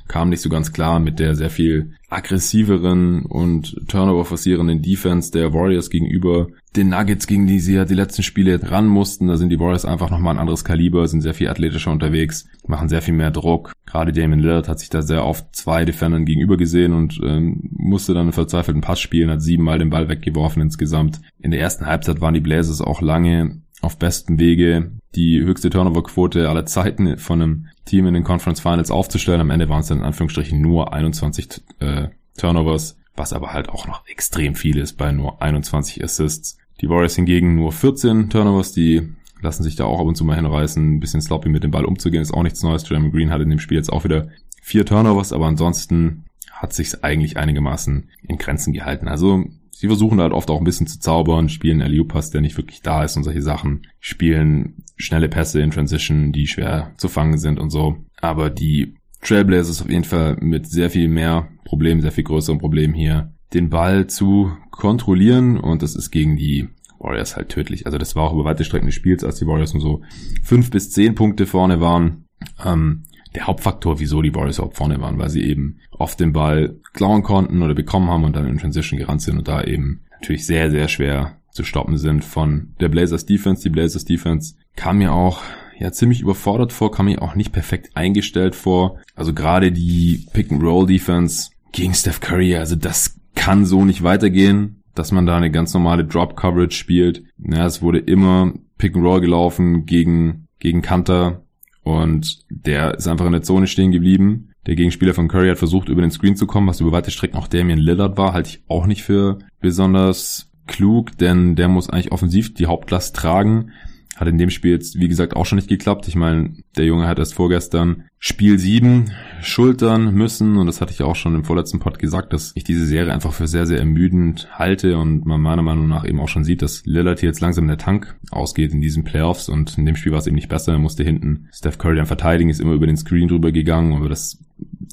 Kam 0.10 0.30
nicht 0.30 0.42
so 0.42 0.50
ganz 0.50 0.74
klar 0.74 1.00
mit 1.00 1.20
der 1.20 1.36
sehr 1.36 1.50
viel 1.50 1.94
aggressiveren 2.10 3.25
und 3.25 3.75
Turnover 3.88 4.25
forcierenden 4.25 4.82
Defense 4.82 5.32
der 5.32 5.54
Warriors 5.54 5.89
gegenüber 5.89 6.48
den 6.75 6.89
Nuggets, 6.89 7.28
gegen 7.28 7.46
die 7.46 7.60
sie 7.60 7.75
ja 7.75 7.86
die 7.86 7.94
letzten 7.94 8.24
Spiele 8.24 8.60
ran 8.72 8.88
mussten. 8.88 9.28
Da 9.28 9.38
sind 9.38 9.50
die 9.50 9.60
Warriors 9.60 9.86
einfach 9.86 10.10
nochmal 10.10 10.36
ein 10.36 10.39
anderes 10.39 10.66
Kaliber, 10.66 11.08
sind 11.08 11.22
sehr 11.22 11.36
viel 11.36 11.48
athletischer 11.48 11.92
unterwegs, 11.92 12.48
machen 12.68 12.89
sehr 12.89 13.04
viel 13.04 13.13
mehr 13.13 13.32
Druck. 13.32 13.72
Gerade 13.86 14.12
Damon 14.12 14.39
Lillard 14.39 14.68
hat 14.68 14.80
sich 14.80 14.89
da 14.89 15.04
sehr 15.04 15.25
oft 15.25 15.56
zwei 15.56 15.86
Defendern 15.86 16.25
gegenüber 16.25 16.58
gesehen 16.58 16.94
und 16.94 17.20
ähm, 17.24 17.70
musste 17.72 18.13
dann 18.13 18.24
einen 18.24 18.34
verzweifelten 18.34 18.82
Pass 18.82 19.00
spielen, 19.00 19.30
hat 19.30 19.42
siebenmal 19.42 19.80
den 19.80 19.92
Ball 19.92 20.10
weggeworfen 20.10 20.62
insgesamt. 20.62 21.22
In 21.39 21.51
der 21.51 21.60
ersten 21.60 21.86
Halbzeit 21.86 22.20
waren 22.20 22.34
die 22.34 22.39
Blazers 22.39 22.82
auch 22.82 23.01
lange 23.01 23.62
auf 23.82 23.98
bestem 23.98 24.40
Wege, 24.40 24.92
die 25.16 25.42
höchste 25.42 25.70
Turnover-Quote 25.70 26.50
aller 26.50 26.66
Zeiten 26.66 27.18
von 27.18 27.42
einem 27.42 27.68
Team 27.86 28.08
in 28.08 28.14
den 28.14 28.24
Conference 28.24 28.60
Finals 28.60 28.92
aufzustellen. 28.92 29.42
Am 29.42 29.50
Ende 29.50 29.70
waren 29.70 29.82
es 29.82 29.88
dann 29.88 30.00
in 30.00 30.04
Anführungsstrichen 30.04 30.62
nur 30.62 30.94
21 30.94 31.62
äh, 31.80 32.10
Turnovers, 32.38 32.98
was 33.16 33.34
aber 33.34 33.54
halt 33.54 33.70
auch 33.70 33.88
noch 33.88 34.06
extrem 34.08 34.56
viel 34.56 34.78
ist 34.78 34.98
bei 34.98 35.12
nur 35.12 35.42
21 35.42 36.04
Assists. 36.04 36.58
Die 36.82 36.90
Warriors 36.90 37.16
hingegen 37.16 37.56
nur 37.56 37.72
14 37.72 38.30
Turnovers, 38.30 38.72
die 38.72 39.14
lassen 39.42 39.64
sich 39.64 39.76
da 39.76 39.86
auch 39.86 40.00
ab 40.00 40.08
und 40.08 40.16
zu 40.16 40.24
mal 40.26 40.36
hinreißen. 40.36 40.96
Ein 40.96 41.00
bisschen 41.00 41.22
sloppy 41.22 41.50
mit 41.50 41.64
dem 41.64 41.72
Ball 41.72 41.86
umzugehen, 41.86 42.22
ist 42.22 42.34
auch 42.34 42.44
nichts 42.44 42.64
Neues. 42.64 42.88
Jeremy 42.88 43.12
Green 43.12 43.30
hat 43.30 43.42
in 43.42 43.50
dem 43.50 43.60
Spiel 43.60 43.78
jetzt 43.78 43.92
auch 43.92 44.04
wieder 44.04 44.30
vier 44.62 44.86
Turnovers, 44.86 45.34
aber 45.34 45.48
ansonsten 45.48 46.26
hat 46.52 46.74
sich's 46.74 47.04
eigentlich 47.04 47.38
einigermaßen 47.38 48.10
in 48.28 48.38
Grenzen 48.38 48.74
gehalten. 48.74 49.08
Also 49.08 49.46
sie 49.80 49.88
versuchen 49.88 50.20
halt 50.20 50.34
oft 50.34 50.50
auch 50.52 50.58
ein 50.58 50.66
bisschen 50.66 50.88
zu 50.88 51.00
zaubern, 51.00 51.48
spielen 51.48 51.80
Eliupas, 51.80 52.32
der 52.32 52.42
nicht 52.42 52.58
wirklich 52.58 52.82
da 52.82 53.06
ist 53.06 53.16
und 53.16 53.24
solche 53.24 53.42
Sachen, 53.42 53.88
spielen 54.02 54.84
schnelle 54.98 55.30
Pässe 55.30 55.62
in 55.62 55.72
Transition, 55.72 56.34
die 56.34 56.48
schwer 56.48 56.92
zu 56.98 57.08
fangen 57.08 57.38
sind 57.38 57.60
und 57.60 57.70
so. 57.70 57.96
Aber 58.20 58.50
die 58.50 58.96
Trailblazers 59.22 59.82
auf 59.82 59.90
jeden 59.90 60.04
Fall 60.04 60.36
mit 60.42 60.68
sehr 60.68 60.90
viel 60.90 61.08
mehr 61.08 61.48
Problemen, 61.64 62.02
sehr 62.02 62.12
viel 62.12 62.26
größeren 62.26 62.60
Problemen 62.60 62.94
hier, 62.94 63.32
den 63.54 63.70
Ball 63.70 64.08
zu 64.08 64.52
kontrollieren 64.70 65.58
und 65.58 65.82
das 65.82 65.96
ist 65.96 66.12
gegen 66.12 66.36
die 66.36 66.68
Warriors 67.00 67.38
halt 67.38 67.48
tödlich. 67.48 67.86
Also 67.86 67.98
das 67.98 68.18
war 68.18 68.24
auch 68.24 68.34
über 68.34 68.44
weite 68.44 68.66
Strecken 68.66 68.88
des 68.88 68.96
Spiels, 68.96 69.24
als 69.24 69.40
die 69.40 69.48
Warriors 69.48 69.74
nur 69.74 69.82
so 69.82 70.02
fünf 70.44 70.72
bis 70.72 70.92
zehn 70.92 71.16
Punkte 71.16 71.46
vorne 71.46 71.80
waren. 71.80 72.26
Ähm, 72.66 73.06
der 73.36 73.48
Hauptfaktor, 73.48 74.00
wieso 74.00 74.22
die 74.22 74.34
Warriors 74.34 74.58
überhaupt 74.58 74.78
vorne 74.78 75.00
waren, 75.02 75.20
weil 75.20 75.30
sie 75.30 75.44
eben 75.44 75.80
oft 75.92 76.20
den 76.20 76.34
Ball 76.34 76.76
klauen 76.94 77.24
konnten 77.24 77.62
oder 77.62 77.76
bekommen 77.76 78.10
haben 78.10 78.24
und 78.24 78.36
dann 78.36 78.48
in 78.48 78.58
Transition 78.58 79.00
gerannt 79.00 79.22
sind 79.22 79.38
und 79.38 79.48
da 79.48 79.64
eben 79.64 80.02
natürlich 80.12 80.46
sehr, 80.46 80.72
sehr 80.72 80.88
schwer 80.88 81.38
zu 81.52 81.64
stoppen 81.64 81.98
sind 81.98 82.24
von 82.24 82.74
der 82.80 82.90
Blazers 82.90 83.26
Defense. 83.26 83.64
Die 83.64 83.70
Blazers 83.70 84.06
Defense 84.06 84.56
kam 84.76 85.00
mir 85.00 85.14
auch 85.14 85.42
ja 85.78 85.92
ziemlich 85.92 86.22
überfordert 86.22 86.74
vor, 86.74 86.92
kam 86.92 87.06
mir 87.06 87.22
auch 87.22 87.36
nicht 87.36 87.52
perfekt 87.52 87.92
eingestellt 87.96 88.56
vor. 88.56 89.00
Also 89.16 89.34
gerade 89.34 89.72
die 89.72 90.26
Pick-and-Roll 90.34 90.88
Defense 90.88 91.52
gegen 91.72 91.94
Steph 91.94 92.20
Curry, 92.20 92.56
also 92.56 92.76
das 92.76 93.20
kann 93.36 93.66
so 93.66 93.86
nicht 93.86 94.04
weitergehen, 94.04 94.82
dass 94.96 95.12
man 95.12 95.26
da 95.26 95.38
eine 95.38 95.52
ganz 95.52 95.74
normale 95.74 96.04
Drop-Coverage 96.04 96.76
spielt. 96.76 97.24
Ja, 97.38 97.66
es 97.66 97.82
wurde 97.82 98.00
immer 98.00 98.54
Pick-and-Roll 98.78 99.22
gelaufen 99.22 99.86
gegen, 99.86 100.48
gegen 100.60 100.82
Kanter 100.82 101.44
und 101.84 102.40
der 102.50 102.96
ist 102.96 103.08
einfach 103.08 103.26
in 103.26 103.32
der 103.32 103.42
Zone 103.42 103.68
stehen 103.68 103.92
geblieben. 103.92 104.50
Der 104.68 104.76
Gegenspieler 104.76 105.14
von 105.14 105.28
Curry 105.28 105.50
hat 105.50 105.58
versucht, 105.58 105.90
über 105.90 106.02
den 106.02 106.12
Screen 106.12 106.36
zu 106.36 106.46
kommen, 106.46 106.68
was 106.68 106.82
über 106.82 106.92
weite 106.92 107.12
Strecken 107.12 107.38
auch 107.38 107.48
Damian 107.48 107.80
Lillard 107.80 108.18
war, 108.18 108.34
halte 108.34 108.50
ich 108.50 108.64
auch 108.68 108.86
nicht 108.86 109.04
für 109.04 109.40
besonders 109.62 110.52
klug, 110.68 111.18
denn 111.18 111.56
der 111.56 111.68
muss 111.68 111.90
eigentlich 111.90 112.12
offensiv 112.12 112.54
die 112.54 112.68
Hauptlast 112.68 113.16
tragen. 113.16 113.72
Hat 114.16 114.28
in 114.28 114.38
dem 114.38 114.50
Spiel 114.50 114.72
jetzt, 114.72 115.00
wie 115.00 115.08
gesagt, 115.08 115.36
auch 115.36 115.46
schon 115.46 115.56
nicht 115.56 115.70
geklappt. 115.70 116.08
Ich 116.08 116.16
meine, 116.16 116.54
der 116.78 116.86
Junge 116.86 117.08
hat 117.08 117.20
erst 117.20 117.34
vorgestern 117.34 118.04
Spiel 118.22 118.60
7 118.60 119.12
schultern 119.42 120.14
müssen 120.14 120.58
und 120.58 120.68
das 120.68 120.82
hatte 120.82 120.92
ich 120.92 121.02
auch 121.02 121.16
schon 121.16 121.36
im 121.36 121.46
vorletzten 121.46 121.80
Pod 121.80 122.00
gesagt, 122.00 122.34
dass 122.34 122.52
ich 122.54 122.66
diese 122.66 122.86
Serie 122.86 123.14
einfach 123.14 123.32
für 123.32 123.48
sehr, 123.48 123.66
sehr 123.66 123.80
ermüdend 123.80 124.50
halte 124.52 124.98
und 124.98 125.26
man 125.26 125.39
meiner 125.39 125.62
Meinung 125.62 125.88
nach 125.88 126.06
eben 126.06 126.20
auch 126.20 126.28
schon 126.28 126.43
sieht, 126.43 126.62
dass 126.62 126.86
Lillard 126.86 127.22
jetzt 127.22 127.39
langsam 127.39 127.67
der 127.67 127.78
Tank 127.78 128.17
ausgeht 128.30 128.74
in 128.74 128.82
diesen 128.82 129.06
Playoffs 129.06 129.48
und 129.48 129.78
in 129.78 129.86
dem 129.86 129.96
Spiel 129.96 130.12
war 130.12 130.20
es 130.20 130.28
eben 130.28 130.36
nicht 130.36 130.50
besser. 130.50 130.74
Er 130.74 130.80
musste 130.80 131.06
hinten 131.06 131.48
Steph 131.54 131.78
Curry 131.78 131.96
dann 131.96 132.08
verteidigen, 132.08 132.50
ist 132.50 132.60
immer 132.60 132.74
über 132.74 132.88
den 132.88 132.98
Screen 132.98 133.30
drüber 133.30 133.54
gegangen, 133.54 133.93
aber 133.93 134.10
das 134.10 134.38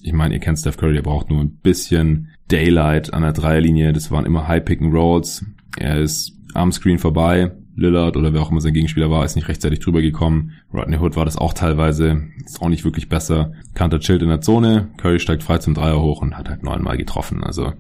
ich 0.03 0.13
meine, 0.13 0.35
ihr 0.35 0.41
kennt 0.41 0.59
Steph 0.59 0.77
Curry, 0.77 0.95
der 0.95 1.03
braucht 1.03 1.31
nur 1.31 1.41
ein 1.41 1.57
bisschen 1.57 2.29
Daylight 2.49 3.13
an 3.13 3.23
der 3.23 3.33
Dreierlinie. 3.33 3.93
Das 3.93 4.13
waren 4.13 4.25
immer 4.25 4.47
High 4.47 4.65
Pick 4.65 4.81
and 4.81 4.95
Rolls. 4.95 5.45
Er 5.77 6.01
ist 6.01 6.33
am 6.55 6.71
Screen 6.71 6.99
vorbei, 6.99 7.53
Lillard 7.77 8.17
oder 8.17 8.33
wer 8.33 8.41
auch 8.41 8.51
immer 8.51 8.61
sein 8.61 8.73
Gegenspieler 8.73 9.11
war, 9.11 9.25
ist 9.25 9.37
nicht 9.37 9.49
rechtzeitig 9.49 9.81
drüber 9.81 10.01
gekommen. 10.01 10.53
Rodney 10.73 10.97
Hood 10.97 11.15
war 11.15 11.25
das 11.25 11.37
auch 11.37 11.53
teilweise, 11.53 12.23
ist 12.45 12.61
auch 12.61 12.69
nicht 12.69 12.85
wirklich 12.85 13.09
besser. 13.09 13.53
Kanter 13.75 14.01
chillt 14.01 14.23
in 14.23 14.29
der 14.29 14.41
Zone, 14.41 14.89
Curry 14.97 15.21
steigt 15.21 15.43
frei 15.43 15.59
zum 15.59 15.75
Dreier 15.75 16.01
hoch 16.01 16.23
und 16.23 16.37
hat 16.37 16.49
halt 16.49 16.63
neunmal 16.63 16.97
getroffen. 16.97 17.45
Also 17.45 17.75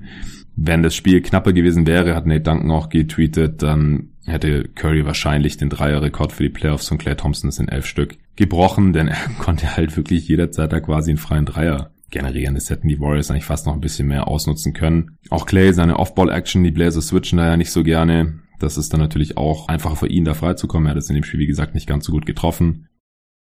wenn 0.54 0.82
das 0.82 0.94
Spiel 0.94 1.20
knapper 1.20 1.52
gewesen 1.52 1.87
wäre, 1.87 2.14
hat 2.14 2.26
Nate 2.26 2.42
Duncan 2.42 2.70
auch 2.70 2.88
getweetet, 2.88 3.62
dann 3.62 4.11
hätte 4.24 4.68
Curry 4.74 5.04
wahrscheinlich 5.04 5.56
den 5.56 5.70
Dreierrekord 5.70 6.32
für 6.32 6.42
die 6.42 6.50
Playoffs 6.50 6.88
von 6.88 6.98
Claire 6.98 7.16
Thompson, 7.16 7.48
das 7.48 7.56
sind 7.56 7.68
elf 7.68 7.87
Stück, 7.87 8.16
gebrochen, 8.37 8.92
denn 8.92 9.09
er 9.09 9.16
konnte 9.38 9.76
halt 9.76 9.96
wirklich 9.96 10.28
jederzeit 10.28 10.72
da 10.72 10.80
quasi 10.80 11.11
einen 11.11 11.18
freien 11.18 11.46
Dreier 11.46 11.90
generieren. 12.11 12.54
Das 12.54 12.70
hätten 12.70 12.88
die 12.88 13.00
Warriors 13.00 13.30
eigentlich 13.30 13.44
fast 13.44 13.66
noch 13.66 13.74
ein 13.74 13.80
bisschen 13.80 14.09
mehr 14.09 14.28
ausnutzen 14.28 14.72
können. 14.72 15.18
Auch 15.28 15.46
Clay, 15.46 15.72
seine 15.72 15.98
Off-Ball-Action, 15.98 16.62
die 16.64 16.70
Blazers 16.70 17.09
switchen 17.09 17.38
da 17.38 17.48
ja 17.48 17.56
nicht 17.56 17.70
so 17.70 17.82
gerne. 17.82 18.40
Das 18.59 18.77
ist 18.77 18.92
dann 18.92 19.01
natürlich 19.01 19.37
auch 19.37 19.69
einfacher 19.69 19.97
für 19.97 20.09
ihn, 20.09 20.25
da 20.25 20.35
freizukommen. 20.35 20.88
Er 20.88 20.90
hat 20.90 20.99
es 20.99 21.09
in 21.09 21.14
dem 21.14 21.25
Spiel, 21.25 21.40
wie 21.40 21.47
gesagt, 21.47 21.75
nicht 21.75 21.87
ganz 21.87 22.05
so 22.05 22.12
gut 22.12 22.27
getroffen. 22.27 22.88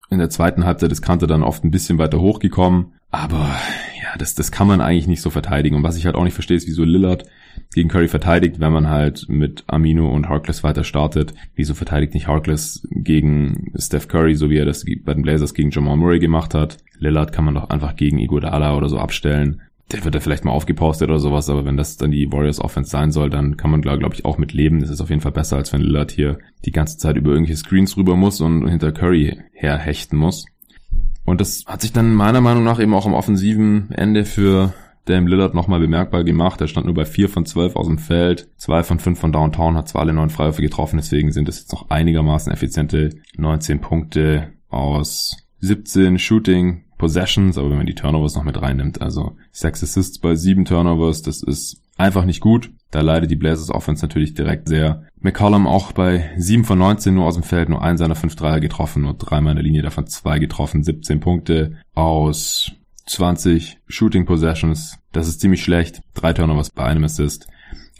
In 0.09 0.19
der 0.19 0.29
zweiten 0.29 0.65
Halbzeit 0.65 0.91
ist 0.91 1.01
Kante 1.01 1.27
dann 1.27 1.43
oft 1.43 1.63
ein 1.63 1.71
bisschen 1.71 1.99
weiter 1.99 2.19
hochgekommen. 2.19 2.93
Aber 3.11 3.55
ja, 4.01 4.17
das, 4.17 4.33
das 4.35 4.51
kann 4.51 4.67
man 4.67 4.81
eigentlich 4.81 5.07
nicht 5.07 5.21
so 5.21 5.29
verteidigen. 5.29 5.75
Und 5.75 5.83
was 5.83 5.97
ich 5.97 6.05
halt 6.05 6.15
auch 6.15 6.23
nicht 6.23 6.33
verstehe, 6.33 6.57
ist, 6.57 6.67
wieso 6.67 6.83
Lillard 6.83 7.25
gegen 7.73 7.89
Curry 7.89 8.07
verteidigt, 8.07 8.59
wenn 8.59 8.73
man 8.73 8.87
halt 8.87 9.27
mit 9.29 9.63
Amino 9.67 10.11
und 10.11 10.29
Harkless 10.29 10.63
weiter 10.63 10.83
startet. 10.83 11.33
Wieso 11.55 11.75
verteidigt 11.75 12.13
nicht 12.13 12.27
Harkless 12.27 12.87
gegen 12.89 13.71
Steph 13.77 14.07
Curry, 14.07 14.35
so 14.35 14.49
wie 14.49 14.57
er 14.57 14.65
das 14.65 14.83
bei 15.03 15.13
den 15.13 15.23
Blazers 15.23 15.53
gegen 15.53 15.71
Jamal 15.71 15.97
Murray 15.97 16.19
gemacht 16.19 16.55
hat? 16.55 16.77
Lillard 16.97 17.31
kann 17.31 17.45
man 17.45 17.55
doch 17.55 17.69
einfach 17.69 17.95
gegen 17.95 18.19
Iguodala 18.19 18.75
oder 18.75 18.89
so 18.89 18.97
abstellen 18.97 19.61
der 19.91 20.03
wird 20.03 20.15
da 20.15 20.19
vielleicht 20.19 20.45
mal 20.45 20.51
aufgepostet 20.51 21.09
oder 21.09 21.19
sowas, 21.19 21.49
aber 21.49 21.65
wenn 21.65 21.77
das 21.77 21.97
dann 21.97 22.11
die 22.11 22.31
Warriors 22.31 22.59
Offense 22.59 22.91
sein 22.91 23.11
soll, 23.11 23.29
dann 23.29 23.57
kann 23.57 23.71
man 23.71 23.81
da, 23.81 23.95
glaube 23.95 24.15
ich, 24.15 24.25
auch 24.25 24.37
mit 24.37 24.53
leben. 24.53 24.79
Das 24.79 24.89
ist 24.89 25.01
auf 25.01 25.09
jeden 25.09 25.21
Fall 25.21 25.31
besser, 25.31 25.57
als 25.57 25.73
wenn 25.73 25.81
Lillard 25.81 26.11
hier 26.11 26.37
die 26.65 26.71
ganze 26.71 26.97
Zeit 26.97 27.17
über 27.17 27.31
irgendwelche 27.31 27.57
Screens 27.57 27.97
rüber 27.97 28.15
muss 28.15 28.39
und 28.41 28.67
hinter 28.67 28.91
Curry 28.91 29.39
herhechten 29.51 30.17
muss. 30.17 30.45
Und 31.25 31.41
das 31.41 31.63
hat 31.65 31.81
sich 31.81 31.93
dann 31.93 32.13
meiner 32.13 32.41
Meinung 32.41 32.63
nach 32.63 32.79
eben 32.79 32.93
auch 32.93 33.05
am 33.05 33.13
offensiven 33.13 33.91
Ende 33.91 34.25
für 34.25 34.73
Dame 35.05 35.29
Lillard 35.29 35.55
nochmal 35.55 35.79
bemerkbar 35.79 36.23
gemacht. 36.23 36.61
Er 36.61 36.67
stand 36.67 36.85
nur 36.85 36.95
bei 36.95 37.05
4 37.05 37.29
von 37.29 37.45
12 37.45 37.75
aus 37.75 37.87
dem 37.87 37.97
Feld, 37.97 38.49
2 38.57 38.83
von 38.83 38.99
5 38.99 39.19
von 39.19 39.31
Downtown, 39.31 39.75
hat 39.75 39.89
zwar 39.89 40.01
alle 40.01 40.13
neun 40.13 40.29
Freiwürfe 40.29 40.61
getroffen, 40.61 40.97
deswegen 40.97 41.31
sind 41.31 41.49
es 41.49 41.59
jetzt 41.59 41.71
noch 41.71 41.89
einigermaßen 41.89 42.51
effiziente 42.51 43.09
19 43.37 43.81
Punkte 43.81 44.49
aus 44.69 45.37
17 45.59 46.19
Shooting, 46.19 46.83
Possessions, 46.99 47.57
aber 47.57 47.71
wenn 47.71 47.77
man 47.77 47.87
die 47.87 47.95
Turnovers 47.95 48.35
noch 48.35 48.43
mit 48.43 48.61
reinnimmt, 48.61 49.01
also 49.01 49.37
sechs 49.51 49.81
Assists 49.81 50.19
bei 50.19 50.35
sieben 50.35 50.65
Turnovers, 50.65 51.23
das 51.23 51.41
ist 51.41 51.81
einfach 51.97 52.25
nicht 52.25 52.41
gut. 52.41 52.71
Da 52.91 53.01
leidet 53.01 53.31
die 53.31 53.35
Blazers 53.35 53.71
Offense 53.71 54.05
natürlich 54.05 54.35
direkt 54.35 54.67
sehr. 54.67 55.03
McCollum 55.19 55.65
auch 55.65 55.91
bei 55.91 56.31
7 56.37 56.63
von 56.65 56.77
19 56.79 57.13
nur 57.13 57.25
aus 57.25 57.35
dem 57.35 57.43
Feld, 57.43 57.69
nur 57.69 57.81
einen 57.83 57.97
seiner 57.97 58.15
5 58.15 58.35
Dreier 58.35 58.59
getroffen, 58.59 59.03
nur 59.03 59.13
dreimal 59.13 59.51
in 59.51 59.57
der 59.57 59.63
Linie, 59.63 59.81
davon 59.81 60.07
zwei 60.07 60.39
getroffen, 60.39 60.83
17 60.83 61.19
Punkte 61.19 61.77
aus 61.93 62.71
20 63.05 63.79
Shooting 63.87 64.25
Possessions. 64.25 64.97
Das 65.11 65.27
ist 65.27 65.39
ziemlich 65.41 65.63
schlecht. 65.63 66.01
Drei 66.13 66.33
Turnovers 66.33 66.69
bei 66.69 66.83
einem 66.83 67.03
Assist. 67.03 67.47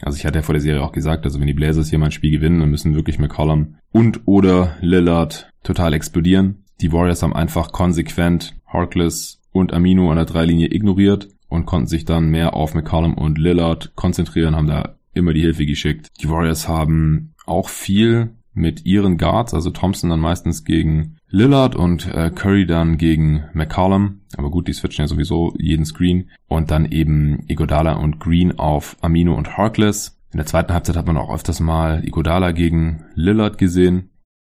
Also 0.02 0.16
ich 0.16 0.24
hatte 0.24 0.38
ja 0.38 0.42
vor 0.42 0.54
der 0.54 0.62
Serie 0.62 0.82
auch 0.82 0.92
gesagt, 0.92 1.24
also 1.24 1.40
wenn 1.40 1.46
die 1.46 1.54
Blazers 1.54 1.90
hier 1.90 1.98
mal 1.98 2.06
ein 2.06 2.12
Spiel 2.12 2.30
gewinnen, 2.30 2.60
dann 2.60 2.70
müssen 2.70 2.94
wirklich 2.94 3.18
McCollum 3.18 3.76
und 3.92 4.22
oder 4.26 4.76
Lillard 4.80 5.50
total 5.62 5.92
explodieren. 5.92 6.64
Die 6.80 6.92
Warriors 6.92 7.22
haben 7.22 7.34
einfach 7.34 7.72
konsequent 7.72 8.54
Harkless 8.72 9.40
und 9.52 9.72
Amino 9.72 10.10
an 10.10 10.16
der 10.16 10.26
Dreilinie 10.26 10.72
ignoriert 10.72 11.28
und 11.48 11.66
konnten 11.66 11.88
sich 11.88 12.04
dann 12.04 12.30
mehr 12.30 12.54
auf 12.54 12.74
McCollum 12.74 13.14
und 13.14 13.38
Lillard 13.38 13.92
konzentrieren, 13.96 14.56
haben 14.56 14.68
da 14.68 14.96
immer 15.12 15.32
die 15.32 15.40
Hilfe 15.40 15.66
geschickt. 15.66 16.08
Die 16.20 16.30
Warriors 16.30 16.68
haben 16.68 17.34
auch 17.46 17.68
viel 17.68 18.34
mit 18.52 18.84
ihren 18.84 19.18
Guards, 19.18 19.54
also 19.54 19.70
Thompson 19.70 20.10
dann 20.10 20.20
meistens 20.20 20.64
gegen 20.64 21.16
Lillard 21.28 21.76
und 21.76 22.06
äh, 22.12 22.30
Curry 22.30 22.66
dann 22.66 22.98
gegen 22.98 23.44
McCollum. 23.52 24.20
Aber 24.36 24.50
gut, 24.50 24.68
die 24.68 24.72
switchen 24.72 25.04
ja 25.04 25.08
sowieso 25.08 25.54
jeden 25.58 25.84
Screen. 25.84 26.30
Und 26.48 26.70
dann 26.70 26.86
eben 26.86 27.44
Igodala 27.46 27.94
und 27.94 28.18
Green 28.18 28.58
auf 28.58 28.96
Amino 29.00 29.34
und 29.34 29.56
Harkless. 29.56 30.18
In 30.32 30.38
der 30.38 30.46
zweiten 30.46 30.72
Halbzeit 30.72 30.96
hat 30.96 31.06
man 31.06 31.16
auch 31.16 31.32
öfters 31.32 31.60
mal 31.60 32.04
Igodala 32.04 32.52
gegen 32.52 33.04
Lillard 33.14 33.58
gesehen. 33.58 34.09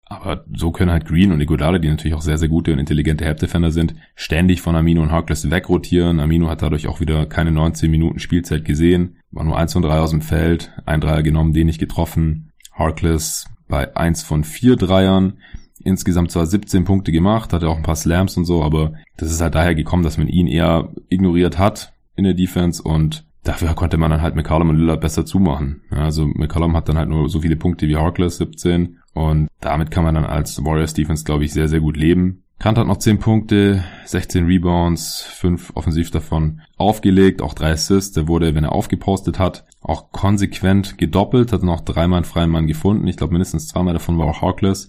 Aber 0.09 0.45
so 0.55 0.71
können 0.71 0.93
halt 0.93 1.05
Green 1.05 1.33
und 1.33 1.41
Iguodala, 1.41 1.79
die 1.79 1.89
natürlich 1.89 2.15
auch 2.15 2.23
sehr, 2.23 2.39
sehr 2.39 2.49
gute 2.49 2.73
und 2.73 2.79
intelligente 2.79 3.25
Help-Defender 3.25 3.73
sind, 3.73 3.95
ständig 4.15 4.61
von 4.63 4.77
Amino 4.77 5.03
und 5.03 5.11
Harkless 5.11 5.51
wegrotieren. 5.51 6.21
Amino 6.21 6.49
hat 6.49 6.63
dadurch 6.63 6.87
auch 6.87 7.01
wieder 7.01 7.27
keine 7.27 7.51
19 7.51 7.91
Minuten 7.91 8.21
Spielzeit 8.21 8.65
gesehen. 8.65 9.17
War 9.33 9.43
nur 9.43 9.59
1 9.59 9.73
von 9.73 9.83
3 9.83 9.99
aus 9.99 10.11
dem 10.11 10.23
Feld, 10.23 10.73
ein 10.87 11.01
Dreier 11.01 11.25
genommen, 11.25 11.53
den 11.53 11.67
nicht 11.67 11.81
getroffen. 11.81 12.53
Harkless 12.73 13.49
bei 13.69 13.97
1 13.97 14.23
von 14.23 14.45
4 14.45 14.77
Dreiern. 14.77 15.39
insgesamt 15.83 16.31
zwar 16.31 16.47
17 16.47 16.85
Punkte 16.85 17.13
gemacht, 17.13 17.53
hatte 17.53 17.69
auch 17.69 17.77
ein 17.77 17.83
paar 17.83 17.97
Slams 17.97 18.37
und 18.37 18.45
so, 18.45 18.63
aber 18.63 18.95
das 19.17 19.31
ist 19.31 19.41
halt 19.41 19.55
daher 19.55 19.75
gekommen, 19.75 20.03
dass 20.03 20.19
man 20.19 20.29
ihn 20.29 20.47
eher 20.47 20.93
ignoriert 21.09 21.59
hat 21.59 21.93
in 22.17 22.25
der 22.25 22.35
Defense 22.35 22.83
und 22.83 23.25
dafür 23.49 23.75
konnte 23.75 23.97
man 23.97 24.11
dann 24.11 24.23
halt 24.23 24.35
McCollum 24.35 24.71
und 24.71 24.79
Lillard 24.79 25.01
besser 25.01 25.25
zumachen. 25.25 25.83
Ja, 25.91 25.99
also 25.99 26.27
McCollum 26.27 26.77
hat 26.77 26.89
dann 26.89 26.99
halt 26.99 27.09
nur 27.09 27.29
so 27.29 27.41
viele 27.41 27.57
Punkte 27.57 27.89
wie 27.89 27.97
Harkless, 27.97 28.39
17 28.39 28.99
und 29.15 29.49
damit 29.61 29.91
kann 29.91 30.05
man 30.05 30.15
dann 30.15 30.25
als 30.25 30.65
Warriors 30.65 30.95
Defense, 30.95 31.25
glaube 31.25 31.45
ich, 31.45 31.53
sehr, 31.53 31.69
sehr 31.69 31.81
gut 31.81 31.97
leben. 31.97 32.43
Kant 32.59 32.79
hat 32.79 32.87
noch 32.87 32.97
10 32.97 33.19
Punkte, 33.19 33.85
16 34.07 34.47
Rebounds, 34.47 35.21
5 35.21 35.73
offensiv 35.75 36.11
davon 36.11 36.63
aufgelegt, 36.79 37.43
auch 37.43 37.53
3 37.53 37.73
Assists. 37.73 38.15
Der 38.15 38.29
wurde, 38.29 38.55
wenn 38.55 38.65
er 38.65 38.73
aufgepostet 38.73 39.39
hat, 39.39 39.65
auch 39.83 40.11
konsequent 40.11 40.97
gedoppelt, 40.97 41.53
hat 41.53 41.63
noch 41.63 41.83
dreimal 41.83 42.19
einen 42.19 42.25
freien 42.25 42.49
Mann 42.49 42.67
gefunden. 42.67 43.07
Ich 43.09 43.19
glaube, 43.19 43.35
mindestens 43.35 43.69
zweimal 43.69 43.93
davon 43.93 44.19
war 44.19 44.27
auch 44.27 44.41
Harkless, 44.41 44.89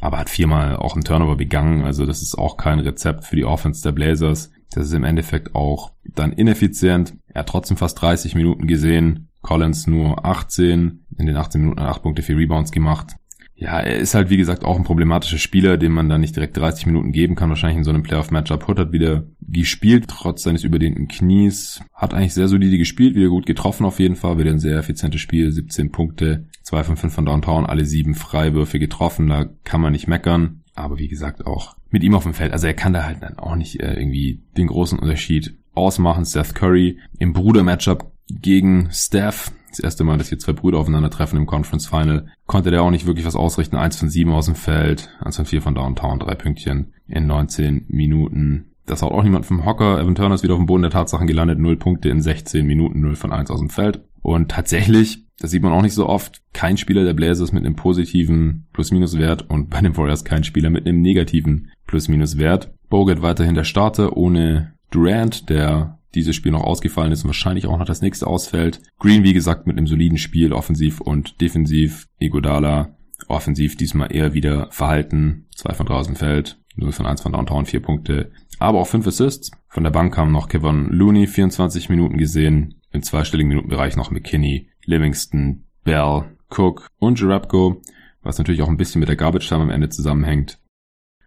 aber 0.00 0.18
hat 0.18 0.30
viermal 0.30 0.76
auch 0.76 0.94
einen 0.94 1.04
Turnover 1.04 1.36
begangen. 1.36 1.84
Also 1.84 2.06
das 2.06 2.22
ist 2.22 2.34
auch 2.34 2.56
kein 2.56 2.80
Rezept 2.80 3.24
für 3.24 3.36
die 3.36 3.44
Offense 3.44 3.82
der 3.82 3.92
Blazers. 3.92 4.50
Das 4.72 4.86
ist 4.86 4.92
im 4.92 5.04
Endeffekt 5.04 5.54
auch 5.54 5.92
dann 6.04 6.32
ineffizient. 6.32 7.14
Er 7.28 7.40
hat 7.40 7.48
trotzdem 7.48 7.76
fast 7.76 8.00
30 8.00 8.34
Minuten 8.34 8.66
gesehen. 8.66 9.28
Collins 9.40 9.86
nur 9.86 10.24
18. 10.24 11.04
In 11.18 11.26
den 11.26 11.36
18 11.36 11.60
Minuten 11.60 11.80
hat 11.80 11.88
8 11.88 12.02
Punkte, 12.02 12.22
4 12.22 12.36
Rebounds 12.36 12.72
gemacht 12.72 13.16
ja, 13.62 13.78
er 13.78 13.98
ist 13.98 14.14
halt 14.14 14.28
wie 14.28 14.36
gesagt 14.36 14.64
auch 14.64 14.76
ein 14.76 14.82
problematischer 14.82 15.38
Spieler, 15.38 15.76
dem 15.76 15.92
man 15.92 16.08
dann 16.08 16.20
nicht 16.20 16.34
direkt 16.34 16.56
30 16.56 16.86
Minuten 16.86 17.12
geben 17.12 17.36
kann. 17.36 17.48
Wahrscheinlich 17.48 17.78
in 17.78 17.84
so 17.84 17.90
einem 17.90 18.02
Playoff-Matchup. 18.02 18.66
Hood 18.66 18.78
hat 18.78 18.92
wieder 18.92 19.24
gespielt, 19.40 20.06
trotz 20.08 20.42
seines 20.42 20.64
überdehnten 20.64 21.06
Knies. 21.06 21.80
Hat 21.94 22.12
eigentlich 22.12 22.34
sehr 22.34 22.48
solide 22.48 22.76
gespielt, 22.76 23.14
wieder 23.14 23.28
gut 23.28 23.46
getroffen 23.46 23.86
auf 23.86 24.00
jeden 24.00 24.16
Fall. 24.16 24.38
Wieder 24.38 24.50
ein 24.50 24.58
sehr 24.58 24.78
effizientes 24.78 25.20
Spiel, 25.20 25.52
17 25.52 25.92
Punkte, 25.92 26.46
2 26.62 26.82
von 26.82 26.96
5 26.96 27.14
von 27.14 27.26
Downtown, 27.26 27.66
alle 27.66 27.84
7 27.84 28.14
Freiwürfe 28.14 28.80
getroffen. 28.80 29.28
Da 29.28 29.46
kann 29.62 29.80
man 29.80 29.92
nicht 29.92 30.08
meckern. 30.08 30.61
Aber 30.74 30.98
wie 30.98 31.08
gesagt 31.08 31.46
auch 31.46 31.76
mit 31.90 32.02
ihm 32.02 32.14
auf 32.14 32.22
dem 32.22 32.34
Feld. 32.34 32.52
Also 32.52 32.66
er 32.66 32.74
kann 32.74 32.92
da 32.92 33.04
halt 33.04 33.22
dann 33.22 33.38
auch 33.38 33.56
nicht 33.56 33.80
äh, 33.80 33.94
irgendwie 33.94 34.42
den 34.56 34.68
großen 34.68 34.98
Unterschied 34.98 35.56
ausmachen. 35.74 36.24
Seth 36.24 36.54
Curry 36.54 36.98
im 37.18 37.32
Bruder-Matchup 37.32 38.10
gegen 38.28 38.88
Steph 38.90 39.52
das 39.72 39.80
erste 39.80 40.04
Mal, 40.04 40.18
dass 40.18 40.28
hier 40.28 40.38
zwei 40.38 40.52
Brüder 40.52 40.78
aufeinandertreffen 40.78 41.38
im 41.38 41.46
Conference 41.46 41.86
Final, 41.86 42.26
konnte 42.46 42.70
der 42.70 42.82
auch 42.82 42.90
nicht 42.90 43.06
wirklich 43.06 43.26
was 43.26 43.36
ausrichten. 43.36 43.76
Eins 43.76 43.96
von 43.96 44.08
sieben 44.08 44.32
aus 44.32 44.46
dem 44.46 44.54
Feld, 44.54 45.08
eins 45.20 45.36
von 45.36 45.46
vier 45.46 45.62
von 45.62 45.74
Downtown, 45.74 46.18
drei 46.18 46.34
Pünktchen 46.34 46.92
in 47.08 47.26
19 47.26 47.86
Minuten. 47.88 48.72
Das 48.86 49.02
haut 49.02 49.12
auch 49.12 49.22
niemand 49.22 49.46
vom 49.46 49.64
Hocker. 49.64 50.00
Evan 50.00 50.14
Turner 50.14 50.34
ist 50.34 50.42
wieder 50.42 50.54
auf 50.54 50.60
dem 50.60 50.66
Boden 50.66 50.82
der 50.82 50.90
Tatsachen 50.90 51.26
gelandet. 51.26 51.58
Null 51.58 51.76
Punkte 51.76 52.08
in 52.08 52.20
16 52.20 52.66
Minuten, 52.66 53.00
0 53.00 53.16
von 53.16 53.32
1 53.32 53.50
aus 53.50 53.60
dem 53.60 53.70
Feld. 53.70 54.04
Und 54.20 54.50
tatsächlich, 54.50 55.24
das 55.42 55.50
sieht 55.50 55.64
man 55.64 55.72
auch 55.72 55.82
nicht 55.82 55.94
so 55.94 56.08
oft, 56.08 56.40
kein 56.52 56.76
Spieler 56.76 57.02
der 57.02 57.14
Blazers 57.14 57.50
mit 57.50 57.66
einem 57.66 57.74
positiven 57.74 58.68
Plus-Minus-Wert 58.72 59.50
und 59.50 59.70
bei 59.70 59.80
den 59.80 59.96
Warriors 59.96 60.24
kein 60.24 60.44
Spieler 60.44 60.70
mit 60.70 60.86
einem 60.86 61.00
negativen 61.00 61.72
Plus-Minus-Wert. 61.88 62.72
Bogut 62.88 63.22
weiterhin 63.22 63.56
der 63.56 63.64
Starter 63.64 64.16
ohne 64.16 64.74
Durant, 64.92 65.50
der 65.50 65.98
dieses 66.14 66.36
Spiel 66.36 66.52
noch 66.52 66.62
ausgefallen 66.62 67.10
ist 67.10 67.24
und 67.24 67.28
wahrscheinlich 67.28 67.66
auch 67.66 67.76
noch 67.76 67.86
das 67.86 68.02
nächste 68.02 68.28
ausfällt. 68.28 68.82
Green, 69.00 69.24
wie 69.24 69.32
gesagt, 69.32 69.66
mit 69.66 69.76
einem 69.76 69.88
soliden 69.88 70.16
Spiel, 70.16 70.52
offensiv 70.52 71.00
und 71.00 71.40
defensiv. 71.40 72.06
Egodala, 72.20 72.94
offensiv 73.26 73.76
diesmal 73.76 74.14
eher 74.14 74.34
wieder 74.34 74.68
verhalten. 74.70 75.46
Zwei 75.56 75.74
von 75.74 75.86
draußen 75.86 76.14
Feld, 76.14 76.60
0 76.76 76.92
von 76.92 77.06
1 77.06 77.20
von 77.20 77.32
Downtown, 77.32 77.66
vier 77.66 77.80
Punkte. 77.80 78.30
Aber 78.60 78.78
auch 78.78 78.86
fünf 78.86 79.08
Assists. 79.08 79.50
Von 79.68 79.82
der 79.82 79.90
Bank 79.90 80.14
kam 80.14 80.30
noch 80.30 80.48
Kevin 80.48 80.86
Looney, 80.90 81.26
24 81.26 81.88
Minuten 81.88 82.16
gesehen. 82.16 82.76
Im 82.92 83.02
zweistelligen 83.02 83.48
Minutenbereich 83.48 83.96
noch 83.96 84.12
McKinney, 84.12 84.68
Livingston, 84.84 85.64
Bell, 85.84 86.24
Cook 86.48 86.88
und 86.98 87.20
Jarabko, 87.20 87.80
was 88.22 88.38
natürlich 88.38 88.62
auch 88.62 88.68
ein 88.68 88.76
bisschen 88.76 89.00
mit 89.00 89.08
der 89.08 89.16
Garbage 89.16 89.48
Time 89.48 89.62
am 89.62 89.70
Ende 89.70 89.88
zusammenhängt. 89.88 90.58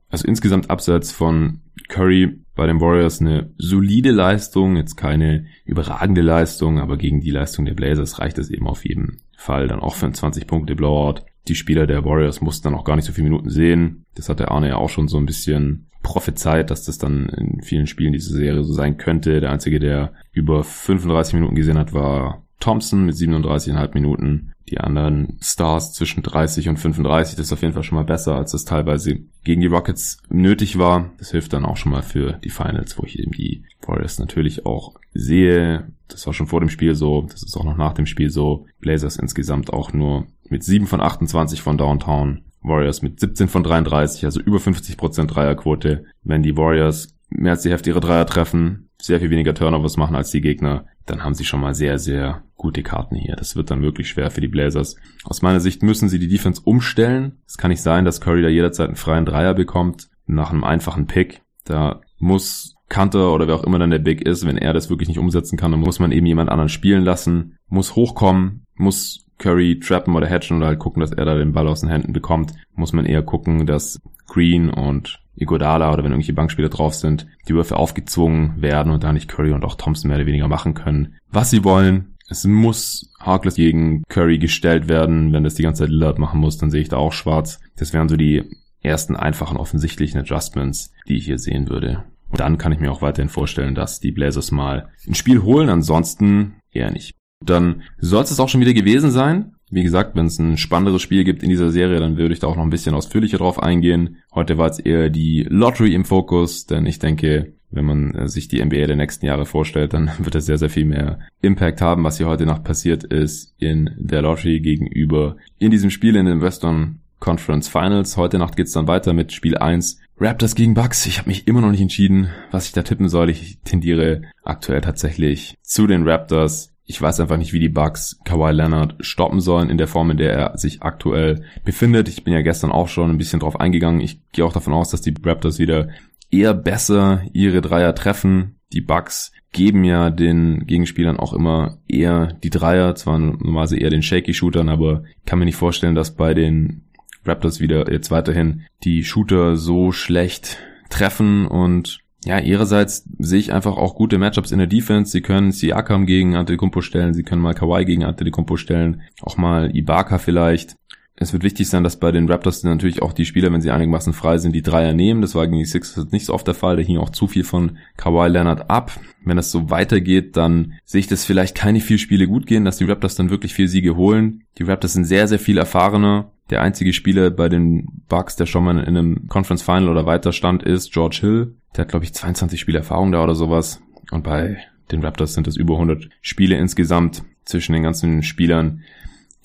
Also 0.09 0.27
insgesamt 0.27 0.69
abseits 0.69 1.11
von 1.11 1.61
Curry 1.89 2.39
bei 2.55 2.67
den 2.67 2.79
Warriors 2.79 3.19
eine 3.19 3.53
solide 3.57 4.11
Leistung, 4.11 4.77
jetzt 4.77 4.95
keine 4.95 5.45
überragende 5.65 6.21
Leistung, 6.21 6.79
aber 6.79 6.97
gegen 6.97 7.19
die 7.19 7.31
Leistung 7.31 7.65
der 7.65 7.73
Blazers 7.73 8.19
reicht 8.19 8.37
es 8.37 8.49
eben 8.49 8.67
auf 8.67 8.85
jeden 8.85 9.21
Fall 9.35 9.67
dann 9.67 9.81
auch 9.81 9.95
für 9.95 10.05
einen 10.05 10.13
20 10.13 10.47
Punkte 10.47 10.75
Blowout. 10.75 11.25
Die 11.47 11.55
Spieler 11.55 11.85
der 11.85 12.05
Warriors 12.05 12.41
mussten 12.41 12.63
dann 12.63 12.75
auch 12.75 12.85
gar 12.85 12.95
nicht 12.95 13.05
so 13.05 13.11
viele 13.11 13.25
Minuten 13.29 13.49
sehen. 13.49 14.05
Das 14.15 14.29
hat 14.29 14.39
der 14.39 14.51
Arne 14.51 14.69
ja 14.69 14.77
auch 14.77 14.89
schon 14.89 15.07
so 15.07 15.17
ein 15.17 15.25
bisschen 15.25 15.89
prophezeit, 16.01 16.69
dass 16.69 16.85
das 16.85 16.97
dann 16.97 17.27
in 17.29 17.61
vielen 17.61 17.87
Spielen 17.87 18.13
diese 18.13 18.33
Serie 18.33 18.63
so 18.63 18.73
sein 18.73 18.97
könnte. 18.97 19.41
Der 19.41 19.51
einzige, 19.51 19.79
der 19.79 20.13
über 20.31 20.63
35 20.63 21.33
Minuten 21.33 21.55
gesehen 21.55 21.77
hat, 21.77 21.93
war 21.93 22.44
Thompson 22.59 23.05
mit 23.05 23.15
37,5 23.15 23.93
Minuten. 23.93 24.51
Die 24.69 24.79
anderen 24.79 25.37
Stars 25.41 25.93
zwischen 25.93 26.23
30 26.23 26.69
und 26.69 26.77
35, 26.77 27.35
das 27.35 27.47
ist 27.47 27.53
auf 27.53 27.61
jeden 27.61 27.75
Fall 27.75 27.83
schon 27.83 27.97
mal 27.97 28.03
besser, 28.03 28.35
als 28.35 28.51
das 28.51 28.65
teilweise 28.65 29.19
gegen 29.43 29.61
die 29.61 29.67
Rockets 29.67 30.17
nötig 30.29 30.79
war. 30.79 31.11
Das 31.19 31.31
hilft 31.31 31.53
dann 31.53 31.65
auch 31.65 31.77
schon 31.77 31.91
mal 31.91 32.01
für 32.01 32.33
die 32.43 32.49
Finals, 32.49 32.97
wo 32.97 33.03
ich 33.03 33.19
eben 33.19 33.31
die 33.31 33.63
Warriors 33.85 34.17
natürlich 34.17 34.65
auch 34.65 34.95
sehe. 35.13 35.91
Das 36.07 36.25
war 36.25 36.33
schon 36.33 36.47
vor 36.47 36.61
dem 36.61 36.69
Spiel 36.69 36.95
so, 36.95 37.27
das 37.29 37.43
ist 37.43 37.55
auch 37.57 37.63
noch 37.63 37.77
nach 37.77 37.93
dem 37.93 38.07
Spiel 38.07 38.31
so. 38.31 38.65
Blazers 38.79 39.17
insgesamt 39.17 39.71
auch 39.71 39.93
nur 39.93 40.25
mit 40.49 40.63
7 40.63 40.87
von 40.87 41.01
28 41.01 41.61
von 41.61 41.77
Downtown. 41.77 42.41
Warriors 42.61 43.03
mit 43.03 43.19
17 43.19 43.47
von 43.47 43.61
33, 43.61 44.25
also 44.25 44.39
über 44.41 44.57
50% 44.57 45.27
Dreierquote. 45.27 46.05
Wenn 46.23 46.41
die 46.41 46.57
Warriors 46.57 47.15
mehr 47.29 47.51
als 47.51 47.61
die 47.61 47.69
Hälfte 47.69 47.91
ihrer 47.91 47.99
Dreier 47.99 48.25
treffen, 48.25 48.89
sehr 48.99 49.19
viel 49.19 49.29
weniger 49.29 49.53
Turnovers 49.53 49.97
machen 49.97 50.15
als 50.15 50.31
die 50.31 50.41
Gegner, 50.41 50.85
dann 51.05 51.23
haben 51.23 51.35
sie 51.35 51.45
schon 51.45 51.61
mal 51.61 51.75
sehr, 51.75 51.99
sehr 51.99 52.43
gute 52.55 52.83
Karten 52.83 53.15
hier. 53.15 53.35
Das 53.35 53.55
wird 53.55 53.71
dann 53.71 53.81
wirklich 53.81 54.09
schwer 54.09 54.31
für 54.31 54.41
die 54.41 54.47
Blazers. 54.47 54.95
Aus 55.23 55.41
meiner 55.41 55.59
Sicht 55.59 55.83
müssen 55.83 56.09
sie 56.09 56.19
die 56.19 56.27
Defense 56.27 56.61
umstellen. 56.63 57.39
Es 57.47 57.57
kann 57.57 57.69
nicht 57.69 57.81
sein, 57.81 58.05
dass 58.05 58.21
Curry 58.21 58.41
da 58.41 58.47
jederzeit 58.47 58.87
einen 58.87 58.95
freien 58.95 59.25
Dreier 59.25 59.53
bekommt 59.53 60.09
nach 60.25 60.51
einem 60.51 60.63
einfachen 60.63 61.07
Pick. 61.07 61.41
Da 61.65 62.01
muss 62.17 62.75
Kanter 62.87 63.33
oder 63.33 63.47
wer 63.47 63.55
auch 63.55 63.63
immer 63.63 63.79
dann 63.79 63.89
der 63.89 63.99
Big 63.99 64.21
ist, 64.21 64.45
wenn 64.45 64.57
er 64.57 64.73
das 64.73 64.89
wirklich 64.89 65.09
nicht 65.09 65.19
umsetzen 65.19 65.57
kann, 65.57 65.71
dann 65.71 65.79
muss 65.79 65.99
man 65.99 66.11
eben 66.11 66.25
jemand 66.25 66.49
anderen 66.49 66.69
spielen 66.69 67.03
lassen, 67.03 67.57
muss 67.67 67.95
hochkommen, 67.95 68.65
muss 68.75 69.25
Curry 69.37 69.79
trappen 69.79 70.15
oder 70.15 70.29
hatchen 70.29 70.57
oder 70.57 70.67
halt 70.67 70.79
gucken, 70.79 71.01
dass 71.01 71.11
er 71.11 71.25
da 71.25 71.35
den 71.35 71.51
Ball 71.51 71.67
aus 71.67 71.81
den 71.81 71.89
Händen 71.89 72.13
bekommt. 72.13 72.53
Muss 72.75 72.93
man 72.93 73.05
eher 73.05 73.23
gucken, 73.23 73.65
dass 73.65 74.01
Green 74.27 74.69
und 74.69 75.19
Igodala 75.35 75.89
oder 75.89 76.03
wenn 76.03 76.11
irgendwelche 76.11 76.33
Bankspieler 76.33 76.69
drauf 76.69 76.93
sind, 76.95 77.27
die 77.47 77.53
Würfe 77.53 77.75
aufgezwungen 77.75 78.61
werden 78.61 78.91
und 78.91 79.03
da 79.03 79.11
nicht 79.11 79.27
Curry 79.27 79.51
und 79.51 79.65
auch 79.65 79.75
Thompson 79.75 80.07
mehr 80.07 80.17
oder 80.17 80.27
weniger 80.27 80.47
machen 80.47 80.73
können, 80.73 81.15
was 81.29 81.49
sie 81.49 81.63
wollen. 81.63 82.14
Es 82.27 82.45
muss 82.45 83.11
Harkless 83.19 83.55
gegen 83.55 84.03
Curry 84.09 84.39
gestellt 84.39 84.89
werden. 84.89 85.31
Wenn 85.31 85.43
das 85.43 85.55
die 85.55 85.63
ganze 85.63 85.83
Zeit 85.83 85.91
Lillard 85.91 86.19
machen 86.19 86.39
muss, 86.39 86.57
dann 86.57 86.71
sehe 86.71 86.81
ich 86.81 86.89
da 86.89 86.97
auch 86.97 87.13
schwarz. 87.13 87.59
Das 87.77 87.93
wären 87.93 88.09
so 88.09 88.17
die 88.17 88.43
ersten 88.81 89.15
einfachen 89.15 89.57
offensichtlichen 89.57 90.19
Adjustments, 90.19 90.91
die 91.07 91.17
ich 91.17 91.25
hier 91.25 91.39
sehen 91.39 91.69
würde. 91.69 92.03
Und 92.29 92.39
dann 92.39 92.57
kann 92.57 92.71
ich 92.71 92.79
mir 92.79 92.91
auch 92.91 93.01
weiterhin 93.01 93.29
vorstellen, 93.29 93.75
dass 93.75 93.99
die 93.99 94.11
Blazers 94.11 94.51
mal 94.51 94.89
ein 95.07 95.15
Spiel 95.15 95.43
holen, 95.43 95.69
ansonsten 95.69 96.55
eher 96.71 96.91
nicht. 96.91 97.15
Dann 97.43 97.83
soll 97.97 98.23
es 98.23 98.39
auch 98.39 98.49
schon 98.49 98.61
wieder 98.61 98.73
gewesen 98.73 99.11
sein. 99.11 99.53
Wie 99.69 99.83
gesagt, 99.83 100.15
wenn 100.15 100.27
es 100.27 100.39
ein 100.39 100.57
spannenderes 100.57 101.01
Spiel 101.01 101.23
gibt 101.23 101.43
in 101.43 101.49
dieser 101.49 101.71
Serie, 101.71 101.99
dann 101.99 102.17
würde 102.17 102.33
ich 102.33 102.39
da 102.39 102.47
auch 102.47 102.55
noch 102.55 102.63
ein 102.63 102.69
bisschen 102.69 102.95
ausführlicher 102.95 103.37
drauf 103.37 103.61
eingehen. 103.61 104.17
Heute 104.33 104.57
war 104.57 104.69
es 104.69 104.79
eher 104.79 105.09
die 105.09 105.45
Lottery 105.49 105.93
im 105.93 106.05
Fokus, 106.05 106.65
denn 106.65 106.85
ich 106.85 106.99
denke, 106.99 107.53
wenn 107.71 107.85
man 107.85 108.15
äh, 108.15 108.27
sich 108.27 108.47
die 108.47 108.63
NBA 108.63 108.87
der 108.87 108.95
nächsten 108.95 109.25
Jahre 109.25 109.45
vorstellt, 109.45 109.93
dann 109.93 110.11
wird 110.19 110.35
es 110.35 110.45
sehr, 110.45 110.57
sehr 110.57 110.69
viel 110.69 110.85
mehr 110.85 111.19
Impact 111.41 111.81
haben, 111.81 112.03
was 112.03 112.17
hier 112.17 112.27
heute 112.27 112.45
Nacht 112.45 112.63
passiert 112.63 113.03
ist 113.03 113.53
in 113.59 113.91
der 113.97 114.21
Lottery 114.21 114.59
gegenüber 114.59 115.37
in 115.59 115.71
diesem 115.71 115.89
Spiel 115.89 116.15
in 116.15 116.25
den 116.25 116.41
Western 116.41 116.99
Conference 117.19 117.67
Finals. 117.67 118.17
Heute 118.17 118.37
Nacht 118.37 118.55
geht's 118.55 118.73
dann 118.73 118.87
weiter 118.87 119.13
mit 119.13 119.31
Spiel 119.31 119.57
1. 119.57 119.99
Raptors 120.19 120.55
gegen 120.55 120.75
Bucks. 120.75 121.05
Ich 121.05 121.17
habe 121.17 121.29
mich 121.29 121.47
immer 121.47 121.61
noch 121.61 121.71
nicht 121.71 121.81
entschieden, 121.81 122.29
was 122.51 122.67
ich 122.67 122.73
da 122.73 122.83
tippen 122.83 123.09
soll. 123.09 123.29
Ich 123.29 123.57
tendiere 123.63 124.21
aktuell 124.43 124.81
tatsächlich 124.81 125.55
zu 125.61 125.87
den 125.87 126.07
Raptors 126.07 126.75
ich 126.87 127.01
weiß 127.01 127.19
einfach 127.19 127.37
nicht, 127.37 127.51
wie 127.51 127.59
die 127.59 127.69
Bucks 127.69 128.19
Kawhi 128.25 128.51
Leonard 128.51 128.95
stoppen 128.99 129.41
sollen 129.41 129.69
in 129.69 129.77
der 129.77 129.87
Form, 129.87 130.11
in 130.11 130.17
der 130.17 130.33
er 130.33 130.57
sich 130.57 130.83
aktuell 130.83 131.43
befindet. 131.63 132.07
Ich 132.07 132.23
bin 132.23 132.33
ja 132.33 132.41
gestern 132.41 132.71
auch 132.71 132.89
schon 132.89 133.09
ein 133.09 133.17
bisschen 133.17 133.39
drauf 133.39 133.59
eingegangen. 133.59 134.01
Ich 134.01 134.19
gehe 134.31 134.45
auch 134.45 134.53
davon 134.53 134.73
aus, 134.73 134.91
dass 134.91 135.01
die 135.01 135.15
Raptors 135.23 135.57
wieder 135.57 135.89
eher 136.35 136.53
besser 136.53 137.21
ihre 137.33 137.61
Dreier 137.61 137.95
treffen. 137.95 138.59
Die 138.73 138.81
Bucks 138.81 139.31
geben 139.51 139.83
ja 139.83 140.09
den 140.09 140.65
Gegenspielern 140.67 141.17
auch 141.17 141.33
immer 141.33 141.77
eher 141.87 142.33
die 142.43 142.49
Dreier, 142.49 142.95
zwar 142.95 143.17
normalerweise 143.17 143.77
eher 143.77 143.89
den 143.89 144.01
Shaky-Shootern, 144.01 144.69
aber 144.69 145.03
kann 145.25 145.39
mir 145.39 145.45
nicht 145.45 145.55
vorstellen, 145.55 145.95
dass 145.95 146.15
bei 146.15 146.33
den 146.33 146.83
Raptors 147.23 147.59
wieder 147.59 147.89
jetzt 147.91 148.11
weiterhin 148.11 148.65
die 148.83 149.03
Shooter 149.03 149.55
so 149.55 149.91
schlecht 149.91 150.57
treffen 150.89 151.47
und 151.47 151.99
ja, 152.25 152.39
ihrerseits 152.39 153.07
sehe 153.19 153.39
ich 153.39 153.53
einfach 153.53 153.77
auch 153.77 153.93
gute 153.93 154.17
Matchups 154.17 154.51
in 154.51 154.57
der 154.57 154.67
Defense. 154.67 155.11
Sie 155.11 155.21
können 155.21 155.51
Siakam 155.51 156.07
gegen 156.07 156.35
Antetokounmpo 156.35 156.81
stellen, 156.81 157.13
sie 157.13 157.21
können 157.21 157.41
mal 157.41 157.53
Kawhi 157.53 157.85
gegen 157.85 158.03
Antetokounmpo 158.03 158.57
stellen, 158.57 159.03
auch 159.21 159.37
mal 159.37 159.75
Ibaka 159.75 160.17
vielleicht. 160.17 160.75
Es 161.17 161.31
wird 161.31 161.43
wichtig 161.43 161.69
sein, 161.69 161.83
dass 161.83 161.97
bei 161.97 162.11
den 162.11 162.29
Raptors 162.29 162.63
natürlich 162.63 163.01
auch 163.01 163.13
die 163.13 163.25
Spieler, 163.25 163.51
wenn 163.53 163.61
sie 163.61 163.71
einigermaßen 163.71 164.11
frei 164.11 164.37
sind, 164.37 164.53
die 164.53 164.61
Dreier 164.61 164.93
nehmen. 164.93 165.21
Das 165.21 165.33
war 165.33 165.47
gegen 165.47 165.59
die 165.59 165.65
Sixers 165.65 166.11
nicht 166.11 166.25
so 166.25 166.33
oft 166.33 166.45
der 166.45 166.55
Fall. 166.55 166.75
Da 166.75 166.81
hing 166.81 166.97
auch 166.97 167.09
zu 167.09 167.27
viel 167.27 167.45
von 167.45 167.77
Kawhi 167.95 168.27
Leonard 168.27 168.69
ab. 168.69 168.91
Wenn 169.23 169.37
das 169.37 169.49
so 169.49 169.69
weitergeht, 169.69 170.35
dann 170.35 170.73
sehe 170.83 170.99
ich 170.99 171.07
das 171.07 171.23
vielleicht 171.23 171.55
keine 171.55 171.79
vier 171.79 171.99
Spiele 171.99 172.27
gut 172.27 172.47
gehen, 172.47 172.65
dass 172.65 172.77
die 172.77 172.83
Raptors 172.83 173.15
dann 173.15 173.29
wirklich 173.29 173.53
vier 173.53 173.69
Siege 173.69 173.95
holen. 173.95 174.43
Die 174.57 174.63
Raptors 174.63 174.93
sind 174.93 175.05
sehr, 175.05 175.29
sehr 175.29 175.39
viel 175.39 175.57
erfahrener. 175.57 176.31
Der 176.49 176.61
einzige 176.61 176.91
Spieler 176.91 177.31
bei 177.31 177.47
den 177.47 177.87
Bucks, 178.09 178.35
der 178.35 178.45
schon 178.45 178.65
mal 178.65 178.77
in 178.77 178.85
einem 178.85 179.27
Conference 179.29 179.63
Final 179.63 179.89
oder 179.89 180.05
weiter 180.05 180.33
stand, 180.33 180.63
ist 180.63 180.91
George 180.91 181.19
Hill. 181.21 181.55
Der 181.75 181.83
hat, 181.83 181.89
glaube 181.89 182.03
ich, 182.03 182.13
22 182.13 182.59
Spiele 182.59 182.79
Erfahrung 182.79 183.13
da 183.13 183.23
oder 183.23 183.35
sowas. 183.35 183.81
Und 184.11 184.23
bei 184.25 184.57
den 184.91 185.01
Raptors 185.01 185.33
sind 185.33 185.47
es 185.47 185.55
über 185.55 185.75
100 185.75 186.09
Spiele 186.21 186.57
insgesamt 186.57 187.23
zwischen 187.45 187.73
den 187.73 187.83
ganzen 187.83 188.21
Spielern, 188.21 188.81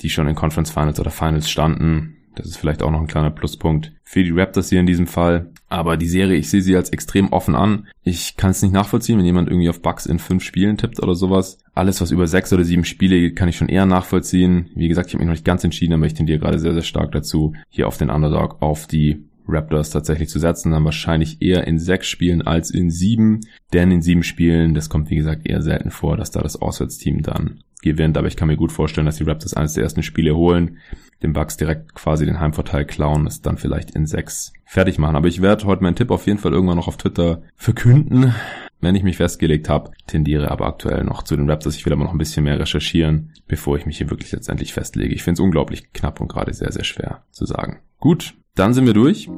die 0.03 0.11
schon 0.11 0.29
in 0.29 0.35
Conference 0.35 0.71
Finals 0.71 1.01
oder 1.01 1.11
Finals 1.11 1.51
standen. 1.51 2.17
Das 2.37 2.47
ist 2.47 2.57
vielleicht 2.57 2.83
auch 2.83 2.91
noch 2.91 3.01
ein 3.01 3.07
kleiner 3.07 3.31
Pluspunkt 3.31 3.93
für 4.05 4.23
die 4.23 4.31
Raptors 4.31 4.71
hier 4.71 4.81
in 4.81 4.87
diesem 4.87 5.07
Fall. 5.07 5.51
Aber 5.69 5.97
die 5.97 6.09
Serie, 6.09 6.37
ich 6.37 6.49
sehe 6.49 6.63
sie 6.63 6.77
als 6.77 6.91
extrem 6.91 7.33
offen 7.33 7.55
an. 7.55 7.89
Ich 8.03 8.37
kann 8.37 8.51
es 8.51 8.63
nicht 8.63 8.73
nachvollziehen, 8.73 9.19
wenn 9.19 9.25
jemand 9.25 9.49
irgendwie 9.49 9.69
auf 9.69 9.83
Bucks 9.83 10.07
in 10.07 10.19
fünf 10.19 10.43
Spielen 10.43 10.77
tippt 10.77 11.03
oder 11.03 11.15
sowas. 11.15 11.59
Alles, 11.75 12.01
was 12.01 12.11
über 12.11 12.27
sechs 12.27 12.53
oder 12.53 12.65
sieben 12.65 12.85
Spiele 12.85 13.19
geht, 13.19 13.37
kann 13.37 13.49
ich 13.49 13.57
schon 13.57 13.69
eher 13.69 13.87
nachvollziehen. 13.87 14.71
Wie 14.75 14.89
gesagt, 14.89 15.09
ich 15.09 15.15
habe 15.15 15.23
mich 15.23 15.29
noch 15.29 15.35
nicht 15.35 15.45
ganz 15.45 15.65
entschieden, 15.65 15.93
aber 15.95 16.07
ich 16.07 16.15
tendiere 16.15 16.39
gerade 16.39 16.59
sehr, 16.59 16.73
sehr 16.73 16.83
stark 16.83 17.13
dazu, 17.13 17.55
hier 17.69 17.89
auf 17.89 17.99
den 17.99 18.11
Underdog, 18.11 18.63
auf 18.63 18.87
die 18.87 19.25
Raptors 19.47 19.91
tatsächlich 19.91 20.29
zu 20.29 20.39
setzen, 20.39 20.71
dann 20.71 20.85
wahrscheinlich 20.85 21.43
eher 21.43 21.67
in 21.67 21.79
sechs 21.79 22.07
Spielen 22.07 22.43
als 22.43 22.71
in 22.71 22.91
sieben. 22.91 23.41
Denn 23.73 23.91
in 23.91 24.03
sieben 24.03 24.23
Spielen, 24.23 24.75
das 24.75 24.89
kommt 24.89 25.11
wie 25.11 25.17
gesagt 25.17 25.47
eher 25.49 25.63
selten 25.63 25.91
vor, 25.91 26.17
dass 26.17 26.31
da 26.31 26.41
das 26.41 26.61
Auswärtsteam 26.61 27.23
dann 27.23 27.63
gewinnt. 27.83 28.17
Aber 28.17 28.29
ich 28.29 28.37
kann 28.37 28.49
mir 28.49 28.57
gut 28.57 28.73
vorstellen, 28.73 29.07
dass 29.07 29.17
die 29.17 29.25
Raptors 29.25 29.55
eines 29.55 29.75
der 29.75 29.85
ersten 29.85 30.03
Spiele 30.03 30.37
holen, 30.37 30.79
den 31.23 31.33
Bucks 31.33 31.57
direkt 31.57 31.95
quasi 31.95 32.27
den 32.27 32.41
Heimvorteil 32.41 32.85
klauen, 32.85 33.27
es 33.27 33.43
dann 33.43 33.59
vielleicht 33.59 33.91
in 33.93 34.07
sechs 34.07 34.53
fertig 34.65 34.99
machen. 34.99 35.17
Aber 35.17 35.29
ich 35.29 35.43
werde 35.43 35.67
heute 35.67 35.83
meinen 35.83 35.97
Tipp 35.97 36.11
auf 36.11 36.27
jeden 36.27 36.39
Fall 36.39 36.53
irgendwann 36.53 36.77
noch 36.77 36.89
auf 36.89 36.97
Twitter 36.97 37.43
verkünden, 37.57 38.35
wenn 38.81 38.95
ich 38.95 39.03
mich 39.03 39.17
festgelegt 39.17 39.69
habe. 39.69 39.91
Tendiere 40.07 40.51
aber 40.51 40.67
aktuell 40.67 41.05
noch 41.05 41.23
zu 41.23 41.37
den 41.37 41.51
Raptors. 41.51 41.77
Ich 41.77 41.85
will 41.85 41.93
aber 41.93 42.05
noch 42.05 42.13
ein 42.13 42.19
bisschen 42.19 42.45
mehr 42.45 42.59
recherchieren, 42.59 43.33
bevor 43.49 43.77
ich 43.77 43.87
mich 43.87 43.99
hier 43.99 44.11
wirklich 44.11 44.33
letztendlich 44.33 44.73
festlege. 44.73 45.15
Ich 45.15 45.23
finde 45.23 45.41
es 45.41 45.45
unglaublich 45.45 45.93
knapp 45.93 46.21
und 46.21 46.29
gerade 46.29 46.55
sehr, 46.55 46.73
sehr 46.73 46.85
schwer 46.85 47.25
zu 47.31 47.45
sagen. 47.45 47.81
Gut, 48.01 48.35
dann 48.55 48.73
sind 48.73 48.87
wir 48.87 48.95
durch. 48.95 49.29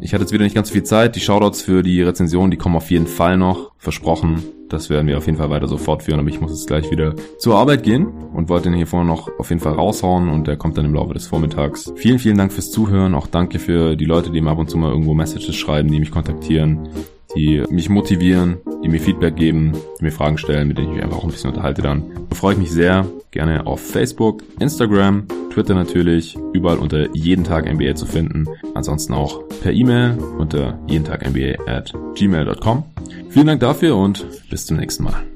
Ich 0.00 0.14
hatte 0.14 0.22
jetzt 0.22 0.32
wieder 0.32 0.44
nicht 0.44 0.54
ganz 0.54 0.68
so 0.68 0.74
viel 0.74 0.84
Zeit. 0.84 1.16
Die 1.16 1.20
Shoutouts 1.20 1.60
für 1.60 1.82
die 1.82 2.02
Rezension, 2.02 2.52
die 2.52 2.56
kommen 2.56 2.76
auf 2.76 2.88
jeden 2.90 3.08
Fall 3.08 3.36
noch. 3.36 3.72
Versprochen. 3.78 4.44
Das 4.68 4.90
werden 4.90 5.08
wir 5.08 5.18
auf 5.18 5.26
jeden 5.26 5.38
Fall 5.38 5.50
weiter 5.50 5.66
so 5.66 5.76
fortführen. 5.76 6.20
Aber 6.20 6.28
ich 6.28 6.40
muss 6.40 6.52
jetzt 6.52 6.68
gleich 6.68 6.88
wieder 6.92 7.14
zur 7.38 7.56
Arbeit 7.56 7.82
gehen 7.82 8.06
und 8.06 8.48
wollte 8.48 8.68
den 8.68 8.76
hier 8.76 8.86
vorne 8.86 9.08
noch 9.08 9.28
auf 9.40 9.50
jeden 9.50 9.60
Fall 9.60 9.72
raushauen 9.72 10.28
und 10.28 10.46
der 10.46 10.56
kommt 10.56 10.78
dann 10.78 10.84
im 10.84 10.94
Laufe 10.94 11.14
des 11.14 11.26
Vormittags. 11.26 11.92
Vielen, 11.96 12.20
vielen 12.20 12.38
Dank 12.38 12.52
fürs 12.52 12.70
Zuhören. 12.70 13.16
Auch 13.16 13.26
danke 13.26 13.58
für 13.58 13.96
die 13.96 14.04
Leute, 14.04 14.30
die 14.30 14.40
mir 14.40 14.50
ab 14.50 14.58
und 14.58 14.70
zu 14.70 14.78
mal 14.78 14.90
irgendwo 14.90 15.14
Messages 15.14 15.56
schreiben, 15.56 15.90
die 15.90 15.98
mich 15.98 16.12
kontaktieren, 16.12 16.88
die 17.36 17.64
mich 17.70 17.88
motivieren, 17.88 18.58
die 18.84 18.88
mir 18.88 19.00
Feedback 19.00 19.34
geben, 19.34 19.72
die 19.98 20.04
mir 20.04 20.12
Fragen 20.12 20.38
stellen, 20.38 20.68
mit 20.68 20.78
denen 20.78 20.90
ich 20.90 20.94
mich 20.94 21.02
einfach 21.02 21.18
auch 21.18 21.24
ein 21.24 21.30
bisschen 21.30 21.50
unterhalte 21.50 21.82
dann. 21.82 22.04
Da 22.30 22.36
freue 22.36 22.52
ich 22.52 22.60
mich 22.60 22.70
sehr. 22.70 23.04
Gerne 23.32 23.66
auf 23.66 23.80
Facebook, 23.80 24.42
Instagram, 24.60 25.26
Twitter 25.52 25.74
natürlich, 25.74 26.36
überall 26.52 26.78
unter 26.78 27.14
jeden 27.14 27.44
Tag 27.44 27.72
NBA 27.72 27.94
zu 27.94 28.06
finden. 28.06 28.46
Ansonsten 28.74 29.12
auch 29.12 29.42
per 29.62 29.72
E-Mail 29.72 30.18
unter 30.38 30.78
jeden 30.88 31.04
Tag 31.04 31.28
NBA 31.28 31.64
at 31.66 31.92
gmail.com. 32.14 32.84
Vielen 33.30 33.46
Dank 33.46 33.60
dafür 33.60 33.96
und 33.96 34.26
bis 34.50 34.66
zum 34.66 34.78
nächsten 34.78 35.04
Mal. 35.04 35.31